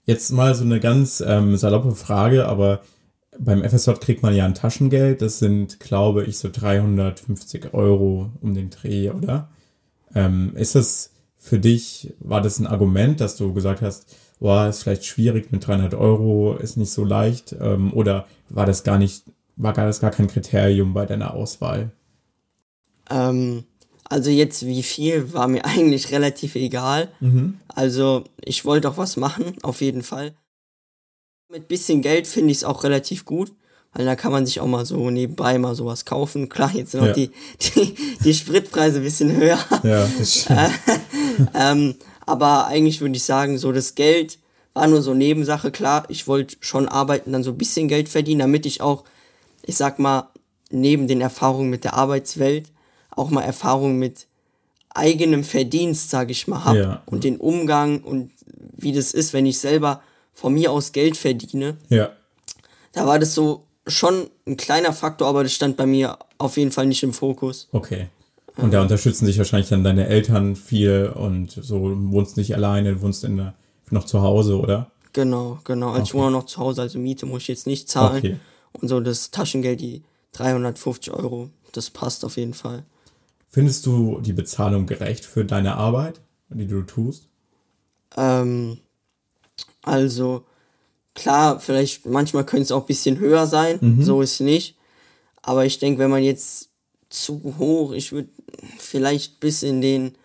Jetzt 0.06 0.32
mal 0.32 0.56
so 0.56 0.64
eine 0.64 0.80
ganz 0.80 1.24
ähm, 1.26 1.58
saloppe 1.58 1.92
Frage, 1.92 2.48
aber 2.48 2.82
beim 3.38 3.64
FSJ 3.64 3.92
kriegt 3.94 4.24
man 4.24 4.34
ja 4.34 4.46
ein 4.46 4.56
Taschengeld. 4.56 5.22
Das 5.22 5.40
sind, 5.40 5.80
glaube 5.80 6.24
ich, 6.24 6.38
so 6.38 6.50
350 6.52 7.74
Euro 7.74 8.32
um 8.42 8.54
den 8.54 8.70
Dreh, 8.70 9.10
oder? 9.10 9.50
Ähm, 10.14 10.54
ist 10.56 10.76
das 10.76 11.12
für 11.38 11.60
dich, 11.60 12.14
war 12.20 12.42
das 12.42 12.60
ein 12.60 12.68
Argument, 12.68 13.20
dass 13.20 13.36
du 13.36 13.54
gesagt 13.54 13.82
hast, 13.82 14.16
boah, 14.40 14.68
ist 14.68 14.84
vielleicht 14.84 15.06
schwierig 15.06 15.52
mit 15.52 15.66
300 15.68 15.94
Euro, 15.94 16.56
ist 16.56 16.78
nicht 16.78 16.92
so 16.92 17.04
leicht? 17.04 17.56
Ähm, 17.60 17.94
oder 17.94 18.28
war 18.50 18.66
das 18.66 18.84
gar 18.84 18.98
nicht, 18.98 19.24
war 19.56 19.74
gar, 19.74 19.86
das 19.86 20.00
gar 20.02 20.12
kein 20.12 20.28
Kriterium 20.28 20.94
bei 20.94 21.06
deiner 21.06 21.34
Auswahl? 21.34 21.92
Ähm, 23.10 23.64
also 24.08 24.30
jetzt 24.30 24.66
wie 24.66 24.84
viel 24.84 25.34
war 25.34 25.48
mir 25.48 25.66
eigentlich 25.66 26.12
relativ 26.12 26.56
egal. 26.56 27.10
Also 27.68 28.24
ich 28.44 28.66
wollte 28.66 28.90
auch 28.90 28.98
was 28.98 29.18
machen, 29.18 29.56
auf 29.64 29.82
jeden 29.82 30.04
Fall. 30.04 30.34
Mit 31.52 31.68
bisschen 31.68 32.02
Geld 32.02 32.28
finde 32.28 32.52
ich 32.52 32.58
es 32.60 32.64
auch 32.64 32.84
relativ 32.84 33.24
gut, 33.26 33.52
weil 33.94 34.06
da 34.06 34.16
kann 34.16 34.32
man 34.32 34.46
sich 34.46 34.60
auch 34.60 34.68
mal 34.68 34.86
so 34.86 35.10
nebenbei 35.10 35.58
mal 35.60 35.76
sowas 35.76 36.04
kaufen. 36.06 36.50
Klar, 36.50 36.72
jetzt 36.76 36.92
sind 36.92 37.02
auch 37.02 37.06
Ja. 37.08 37.14
die, 37.14 37.32
die, 37.62 37.96
die 38.24 38.34
Spritpreise 38.34 38.98
ein 38.98 39.04
bisschen 39.04 39.36
höher. 39.36 39.60
Ja, 39.84 40.08
das 40.18 40.36
stimmt. 40.42 40.60
ähm, 41.54 41.96
aber 42.26 42.66
eigentlich 42.68 43.02
würde 43.02 43.16
ich 43.16 43.24
sagen, 43.24 43.58
so 43.58 43.72
das 43.72 43.96
Geld 43.96 44.40
war 44.74 44.88
nur 44.88 45.02
so 45.02 45.14
Nebensache. 45.14 45.72
Klar, 45.72 46.06
ich 46.10 46.28
wollte 46.28 46.58
schon 46.60 46.88
arbeiten, 46.88 47.32
dann 47.32 47.44
so 47.44 47.52
ein 47.52 47.58
bisschen 47.58 47.88
Geld 47.88 48.10
verdienen, 48.10 48.40
damit 48.40 48.66
ich 48.66 48.82
auch, 48.82 49.04
ich 49.64 49.78
sag 49.78 50.00
mal, 50.00 50.30
neben 50.70 51.08
den 51.08 51.22
Erfahrungen 51.22 51.70
mit 51.70 51.84
der 51.84 51.94
Arbeitswelt 51.94 52.72
auch 53.12 53.30
mal 53.30 53.44
Erfahrungen 53.44 53.98
mit 53.98 54.28
eigenem 54.94 55.44
Verdienst, 55.44 56.10
sage 56.10 56.32
ich 56.32 56.48
mal, 56.48 56.66
hab 56.66 56.76
Ja. 56.76 57.04
und 57.06 57.24
den 57.24 57.38
Umgang 57.38 58.02
und 58.02 58.32
wie 58.78 58.92
das 58.92 59.14
ist, 59.14 59.34
wenn 59.34 59.46
ich 59.46 59.60
selber 59.60 60.02
von 60.34 60.54
mir 60.54 60.72
aus 60.72 60.92
Geld 60.92 61.18
verdiene. 61.18 61.78
ja. 61.90 62.12
Da 62.92 63.06
war 63.06 63.20
das 63.20 63.36
so 63.36 63.64
schon 63.88 64.30
ein 64.48 64.56
kleiner 64.56 64.94
Faktor, 64.94 65.28
aber 65.28 65.44
das 65.44 65.52
stand 65.52 65.76
bei 65.76 65.86
mir 65.86 66.18
auf 66.38 66.56
jeden 66.56 66.72
Fall 66.72 66.86
nicht 66.86 67.04
im 67.04 67.12
Fokus. 67.12 67.68
Okay. 67.74 68.08
Und 68.58 68.74
da 68.74 68.82
unterstützen 68.82 69.26
sich 69.26 69.38
wahrscheinlich 69.38 69.70
dann 69.70 69.84
deine 69.84 70.08
Eltern 70.08 70.56
viel 70.56 71.12
und 71.14 71.52
so 71.52 71.90
du 71.90 72.12
wohnst 72.12 72.38
nicht 72.38 72.56
alleine, 72.56 72.94
du 72.96 73.02
wohnst 73.02 73.24
in 73.24 73.38
der, 73.38 73.54
noch 73.92 74.06
zu 74.06 74.22
Hause, 74.22 74.58
oder? 74.60 74.92
Genau, 75.14 75.60
genau. 75.64 75.90
Also 75.92 76.04
ich 76.04 76.14
Okay. 76.14 76.20
wohne 76.24 76.32
noch 76.32 76.46
zu 76.46 76.58
Hause, 76.60 76.82
also 76.82 77.00
Miete 77.00 77.26
muss 77.26 77.44
ich 77.44 77.48
jetzt 77.50 77.68
nicht 77.68 77.90
zahlen. 77.90 78.18
Okay. 78.18 78.38
Und 78.74 78.88
so 78.88 79.00
das 79.00 79.32
Taschengeld, 79.32 79.80
die 79.82 80.04
350 80.34 81.14
Euro, 81.14 81.50
das 81.72 81.90
passt 81.90 82.24
auf 82.26 82.38
jeden 82.38 82.54
Fall. 82.54 82.84
Findest 83.50 83.86
du 83.86 84.20
die 84.22 84.34
Bezahlung 84.34 84.86
gerecht 84.86 85.24
für 85.26 85.46
deine 85.46 85.76
Arbeit, 85.76 86.20
die 86.50 86.68
du 86.68 86.82
tust? 86.82 87.28
Ähm, 88.18 88.78
also, 89.84 90.44
klar, 91.14 91.60
vielleicht 91.60 92.06
manchmal 92.06 92.46
könnte 92.46 92.64
es 92.64 92.72
auch 92.72 92.82
ein 92.82 92.88
bisschen 92.88 93.20
höher 93.20 93.48
sein, 93.48 93.98
so 94.02 94.22
ist 94.22 94.40
nicht. 94.42 94.76
Aber 95.42 95.66
ich 95.66 95.80
denke, 95.80 96.00
wenn 96.00 96.10
man 96.10 96.24
jetzt 96.24 96.70
zu 97.10 97.56
hoch, 97.58 97.94
ich 97.94 98.12
würde 98.12 98.30
vielleicht 98.80 99.40
bis 99.40 99.64
in 99.64 99.82
den 99.82 100.16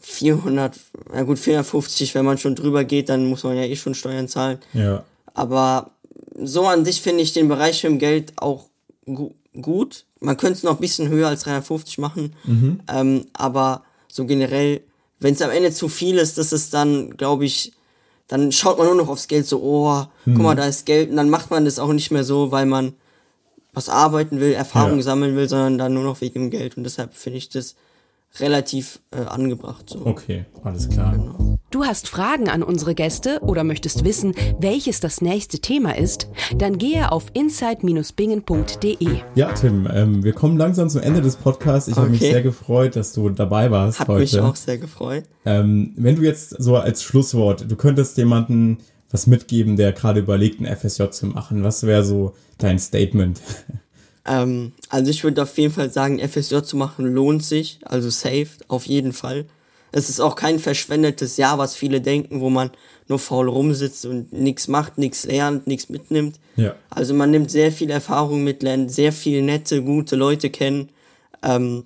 400, 0.00 0.78
na 1.12 1.22
gut, 1.22 1.38
450, 1.38 2.14
wenn 2.14 2.24
man 2.24 2.38
schon 2.38 2.54
drüber 2.54 2.84
geht, 2.84 3.08
dann 3.08 3.26
muss 3.26 3.44
man 3.44 3.56
ja 3.56 3.64
eh 3.64 3.76
schon 3.76 3.94
Steuern 3.94 4.28
zahlen. 4.28 4.58
Ja. 4.72 5.04
Aber 5.34 5.92
so 6.36 6.66
an 6.66 6.84
sich 6.84 7.00
finde 7.00 7.22
ich 7.22 7.32
den 7.32 7.48
Bereich 7.48 7.80
für 7.80 7.96
Geld 7.96 8.32
auch 8.36 8.66
gu 9.06 9.32
gut. 9.60 10.06
Man 10.20 10.36
könnte 10.38 10.58
es 10.58 10.62
noch 10.62 10.76
ein 10.76 10.80
bisschen 10.80 11.08
höher 11.08 11.28
als 11.28 11.42
350 11.42 11.98
machen. 11.98 12.34
Ähm, 12.88 13.26
aber 13.34 13.84
so 14.08 14.24
generell, 14.24 14.80
wenn 15.20 15.34
es 15.34 15.42
am 15.42 15.50
Ende 15.50 15.72
zu 15.72 15.88
viel 15.88 16.16
ist, 16.16 16.38
das 16.38 16.52
ist 16.52 16.72
dann, 16.72 17.16
glaube 17.16 17.44
ich, 17.44 17.72
dann 18.28 18.50
schaut 18.50 18.78
man 18.78 18.86
nur 18.86 18.96
noch 18.96 19.08
aufs 19.08 19.28
Geld 19.28 19.46
so, 19.46 19.60
oh, 19.62 20.06
guck 20.24 20.42
mal, 20.42 20.54
da 20.54 20.64
ist 20.64 20.86
Geld. 20.86 21.10
Und 21.10 21.16
dann 21.16 21.28
macht 21.28 21.50
man 21.50 21.66
das 21.66 21.78
auch 21.78 21.92
nicht 21.92 22.10
mehr 22.10 22.24
so, 22.24 22.50
weil 22.50 22.64
man 22.64 22.94
was 23.72 23.88
arbeiten 23.88 24.40
will, 24.40 24.52
Erfahrung 24.52 24.98
Ja. 24.98 25.02
sammeln 25.02 25.34
will, 25.36 25.48
sondern 25.48 25.78
dann 25.78 25.94
nur 25.94 26.04
noch 26.04 26.20
wegen 26.20 26.34
dem 26.44 26.50
Geld. 26.50 26.76
Und 26.76 26.84
deshalb 26.84 27.14
finde 27.14 27.38
ich 27.38 27.48
das 27.48 27.74
relativ 28.40 29.00
äh, 29.10 29.24
angebracht. 29.26 29.90
So. 29.90 30.06
Okay, 30.06 30.44
alles 30.64 30.88
klar. 30.88 31.14
Du 31.70 31.84
hast 31.84 32.08
Fragen 32.08 32.48
an 32.48 32.62
unsere 32.62 32.94
Gäste 32.94 33.40
oder 33.42 33.62
möchtest 33.64 34.04
wissen, 34.04 34.34
welches 34.58 35.00
das 35.00 35.20
nächste 35.20 35.58
Thema 35.58 35.96
ist? 35.96 36.28
Dann 36.56 36.76
gehe 36.78 37.10
auf 37.12 37.26
inside-bingen.de. 37.34 39.08
Ja, 39.34 39.52
Tim, 39.52 39.88
ähm, 39.92 40.22
wir 40.24 40.32
kommen 40.32 40.56
langsam 40.56 40.88
zum 40.88 41.00
Ende 41.02 41.20
des 41.22 41.36
Podcasts. 41.36 41.88
Ich 41.88 41.96
habe 41.96 42.08
mich 42.10 42.20
Okay. 42.20 42.32
sehr 42.32 42.42
gefreut, 42.42 42.96
dass 42.96 43.12
du 43.12 43.30
dabei 43.30 43.70
warst 43.70 44.00
Hat 44.00 44.08
heute. 44.08 44.20
mich 44.20 44.38
auch 44.40 44.56
sehr 44.56 44.78
gefreut. 44.78 45.24
Ähm, 45.44 45.92
wenn 45.96 46.16
du 46.16 46.22
jetzt 46.22 46.50
so 46.62 46.76
als 46.76 47.02
Schlusswort, 47.02 47.70
du 47.70 47.76
könntest 47.76 48.16
jemanden 48.16 48.78
was 49.12 49.26
mitgeben, 49.26 49.76
der 49.76 49.92
gerade 49.92 50.20
überlegt, 50.20 50.60
ein 50.60 50.76
FSJ 50.76 51.10
zu 51.10 51.26
machen. 51.26 51.62
Was 51.62 51.84
wäre 51.84 52.02
so 52.02 52.34
dein 52.58 52.78
Statement? 52.78 53.40
Ähm, 54.24 54.72
also 54.88 55.10
ich 55.10 55.24
würde 55.24 55.42
auf 55.42 55.58
jeden 55.58 55.72
Fall 55.72 55.90
sagen, 55.90 56.20
FSJ 56.20 56.62
zu 56.62 56.76
machen 56.76 57.12
lohnt 57.12 57.44
sich, 57.44 57.80
also 57.82 58.08
safe, 58.08 58.50
auf 58.68 58.86
jeden 58.86 59.12
Fall. 59.12 59.46
Es 59.90 60.08
ist 60.08 60.20
auch 60.20 60.36
kein 60.36 60.58
verschwendetes 60.58 61.36
Jahr, 61.36 61.58
was 61.58 61.74
viele 61.74 62.00
denken, 62.00 62.40
wo 62.40 62.48
man 62.48 62.70
nur 63.08 63.18
faul 63.18 63.48
rumsitzt 63.48 64.06
und 64.06 64.32
nichts 64.32 64.68
macht, 64.68 64.96
nichts 64.96 65.26
lernt, 65.26 65.66
nichts 65.66 65.88
mitnimmt. 65.88 66.38
Ja. 66.56 66.76
Also 66.88 67.14
man 67.14 67.30
nimmt 67.30 67.50
sehr 67.50 67.72
viel 67.72 67.90
Erfahrung 67.90 68.44
mit, 68.44 68.62
lernt 68.62 68.90
sehr 68.90 69.12
viele 69.12 69.42
nette, 69.42 69.82
gute 69.82 70.16
Leute 70.16 70.50
kennen 70.50 70.88
ähm, 71.42 71.84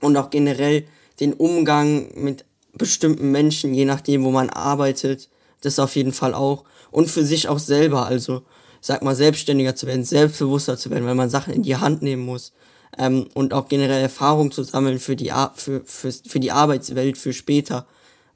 und 0.00 0.16
auch 0.16 0.30
generell 0.30 0.84
den 1.20 1.32
Umgang 1.34 2.06
mit 2.14 2.44
bestimmten 2.72 3.30
Menschen, 3.32 3.74
je 3.74 3.84
nachdem, 3.84 4.24
wo 4.24 4.30
man 4.30 4.50
arbeitet, 4.50 5.28
das 5.60 5.78
auf 5.78 5.96
jeden 5.96 6.12
Fall 6.12 6.34
auch. 6.34 6.64
Und 6.90 7.10
für 7.10 7.24
sich 7.24 7.48
auch 7.48 7.58
selber, 7.58 8.06
also 8.06 8.42
sag 8.80 9.02
mal, 9.02 9.16
selbstständiger 9.16 9.74
zu 9.74 9.86
werden, 9.86 10.04
selbstbewusster 10.04 10.76
zu 10.76 10.90
werden, 10.90 11.06
weil 11.06 11.14
man 11.14 11.30
Sachen 11.30 11.52
in 11.52 11.62
die 11.62 11.76
Hand 11.76 12.02
nehmen 12.02 12.24
muss. 12.24 12.52
Ähm, 12.98 13.26
und 13.34 13.52
auch 13.52 13.68
generell 13.68 14.00
Erfahrung 14.00 14.52
zu 14.52 14.62
sammeln 14.62 14.98
für 14.98 15.16
die, 15.16 15.32
Ar 15.32 15.52
für, 15.56 15.82
für, 15.84 16.12
für 16.12 16.40
die 16.40 16.52
Arbeitswelt, 16.52 17.18
für 17.18 17.32
später, 17.32 17.86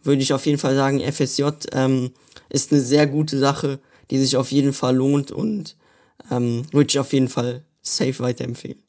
würde 0.03 0.23
ich 0.23 0.33
auf 0.33 0.47
jeden 0.47 0.59
Fall 0.59 0.75
sagen, 0.75 1.01
FSJ 1.01 1.45
ähm, 1.73 2.11
ist 2.49 2.73
eine 2.73 2.81
sehr 2.81 3.07
gute 3.07 3.39
Sache, 3.39 3.79
die 4.11 4.19
sich 4.19 4.37
auf 4.37 4.51
jeden 4.51 4.73
Fall 4.73 4.97
lohnt 4.97 5.31
und 5.31 5.77
ähm, 6.31 6.65
würde 6.73 6.89
ich 6.91 6.99
auf 6.99 7.13
jeden 7.13 7.29
Fall 7.29 7.65
safe 7.83 8.19
weiterempfehlen. 8.19 8.83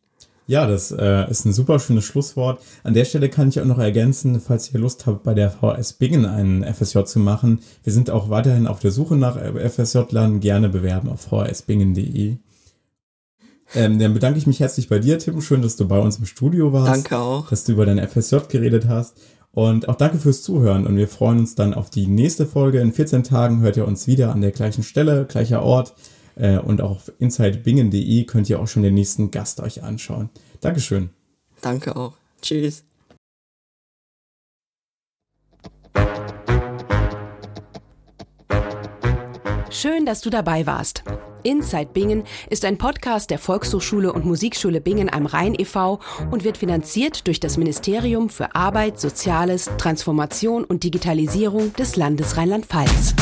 Ja, 0.51 0.67
das 0.67 0.91
äh, 0.91 1.31
ist 1.31 1.45
ein 1.45 1.53
super 1.53 1.79
schönes 1.79 2.03
Schlusswort. 2.03 2.61
An 2.83 2.93
der 2.93 3.05
Stelle 3.05 3.29
kann 3.29 3.47
ich 3.47 3.61
auch 3.61 3.65
noch 3.65 3.77
ergänzen, 3.77 4.41
falls 4.41 4.73
ihr 4.73 4.81
Lust 4.81 5.05
habt, 5.05 5.23
bei 5.23 5.33
der 5.33 5.49
VS 5.49 5.93
Bingen 5.93 6.25
einen 6.25 6.65
FSJ 6.65 7.05
zu 7.05 7.19
machen. 7.19 7.59
Wir 7.85 7.93
sind 7.93 8.09
auch 8.09 8.29
weiterhin 8.29 8.67
auf 8.67 8.79
der 8.79 8.91
Suche 8.91 9.15
nach 9.15 9.37
FSJ-Lern. 9.37 10.41
Gerne 10.41 10.67
bewerben 10.67 11.07
auf 11.07 11.29
vsbingen.de. 11.29 12.35
Ähm, 13.75 13.97
dann 13.97 14.13
bedanke 14.13 14.39
ich 14.39 14.45
mich 14.45 14.59
herzlich 14.59 14.89
bei 14.89 14.99
dir, 14.99 15.19
Tim. 15.19 15.39
Schön, 15.39 15.61
dass 15.61 15.77
du 15.77 15.87
bei 15.87 15.99
uns 15.99 16.17
im 16.17 16.25
Studio 16.25 16.73
warst. 16.73 16.91
Danke 16.91 17.17
auch. 17.17 17.47
Dass 17.47 17.63
du 17.63 17.71
über 17.71 17.85
dein 17.85 18.05
FSJ 18.05 18.39
geredet 18.49 18.89
hast. 18.89 19.15
Und 19.53 19.87
auch 19.87 19.95
danke 19.95 20.17
fürs 20.17 20.43
Zuhören. 20.43 20.85
Und 20.85 20.97
wir 20.97 21.07
freuen 21.07 21.39
uns 21.39 21.55
dann 21.55 21.73
auf 21.73 21.89
die 21.89 22.07
nächste 22.07 22.45
Folge. 22.45 22.81
In 22.81 22.91
14 22.91 23.23
Tagen 23.23 23.61
hört 23.61 23.77
ihr 23.77 23.87
uns 23.87 24.05
wieder 24.05 24.33
an 24.33 24.41
der 24.41 24.51
gleichen 24.51 24.83
Stelle, 24.83 25.25
gleicher 25.29 25.63
Ort. 25.63 25.93
Äh, 26.35 26.57
und 26.57 26.81
auch 26.81 26.91
auf 26.91 27.11
insidebingen.de 27.19 28.23
könnt 28.25 28.49
ihr 28.49 28.59
auch 28.59 28.67
schon 28.67 28.83
den 28.83 28.93
nächsten 28.93 29.31
Gast 29.31 29.59
euch 29.59 29.83
anschauen. 29.83 30.29
Dankeschön. 30.59 31.09
Danke 31.61 31.95
auch. 31.95 32.13
Tschüss. 32.41 32.83
Schön, 39.69 40.05
dass 40.05 40.21
du 40.21 40.29
dabei 40.29 40.67
warst. 40.67 41.03
Inside 41.43 41.89
Bingen 41.93 42.23
ist 42.49 42.65
ein 42.65 42.77
Podcast 42.77 43.31
der 43.31 43.39
Volkshochschule 43.39 44.13
und 44.13 44.25
Musikschule 44.25 44.81
Bingen 44.81 45.11
am 45.11 45.25
Rhein 45.25 45.55
e.V. 45.57 45.99
und 46.29 46.43
wird 46.43 46.57
finanziert 46.57 47.25
durch 47.25 47.39
das 47.39 47.57
Ministerium 47.57 48.29
für 48.29 48.53
Arbeit, 48.53 48.99
Soziales, 48.99 49.71
Transformation 49.77 50.63
und 50.63 50.83
Digitalisierung 50.83 51.73
des 51.73 51.95
Landes 51.95 52.37
Rheinland-Pfalz. 52.37 53.15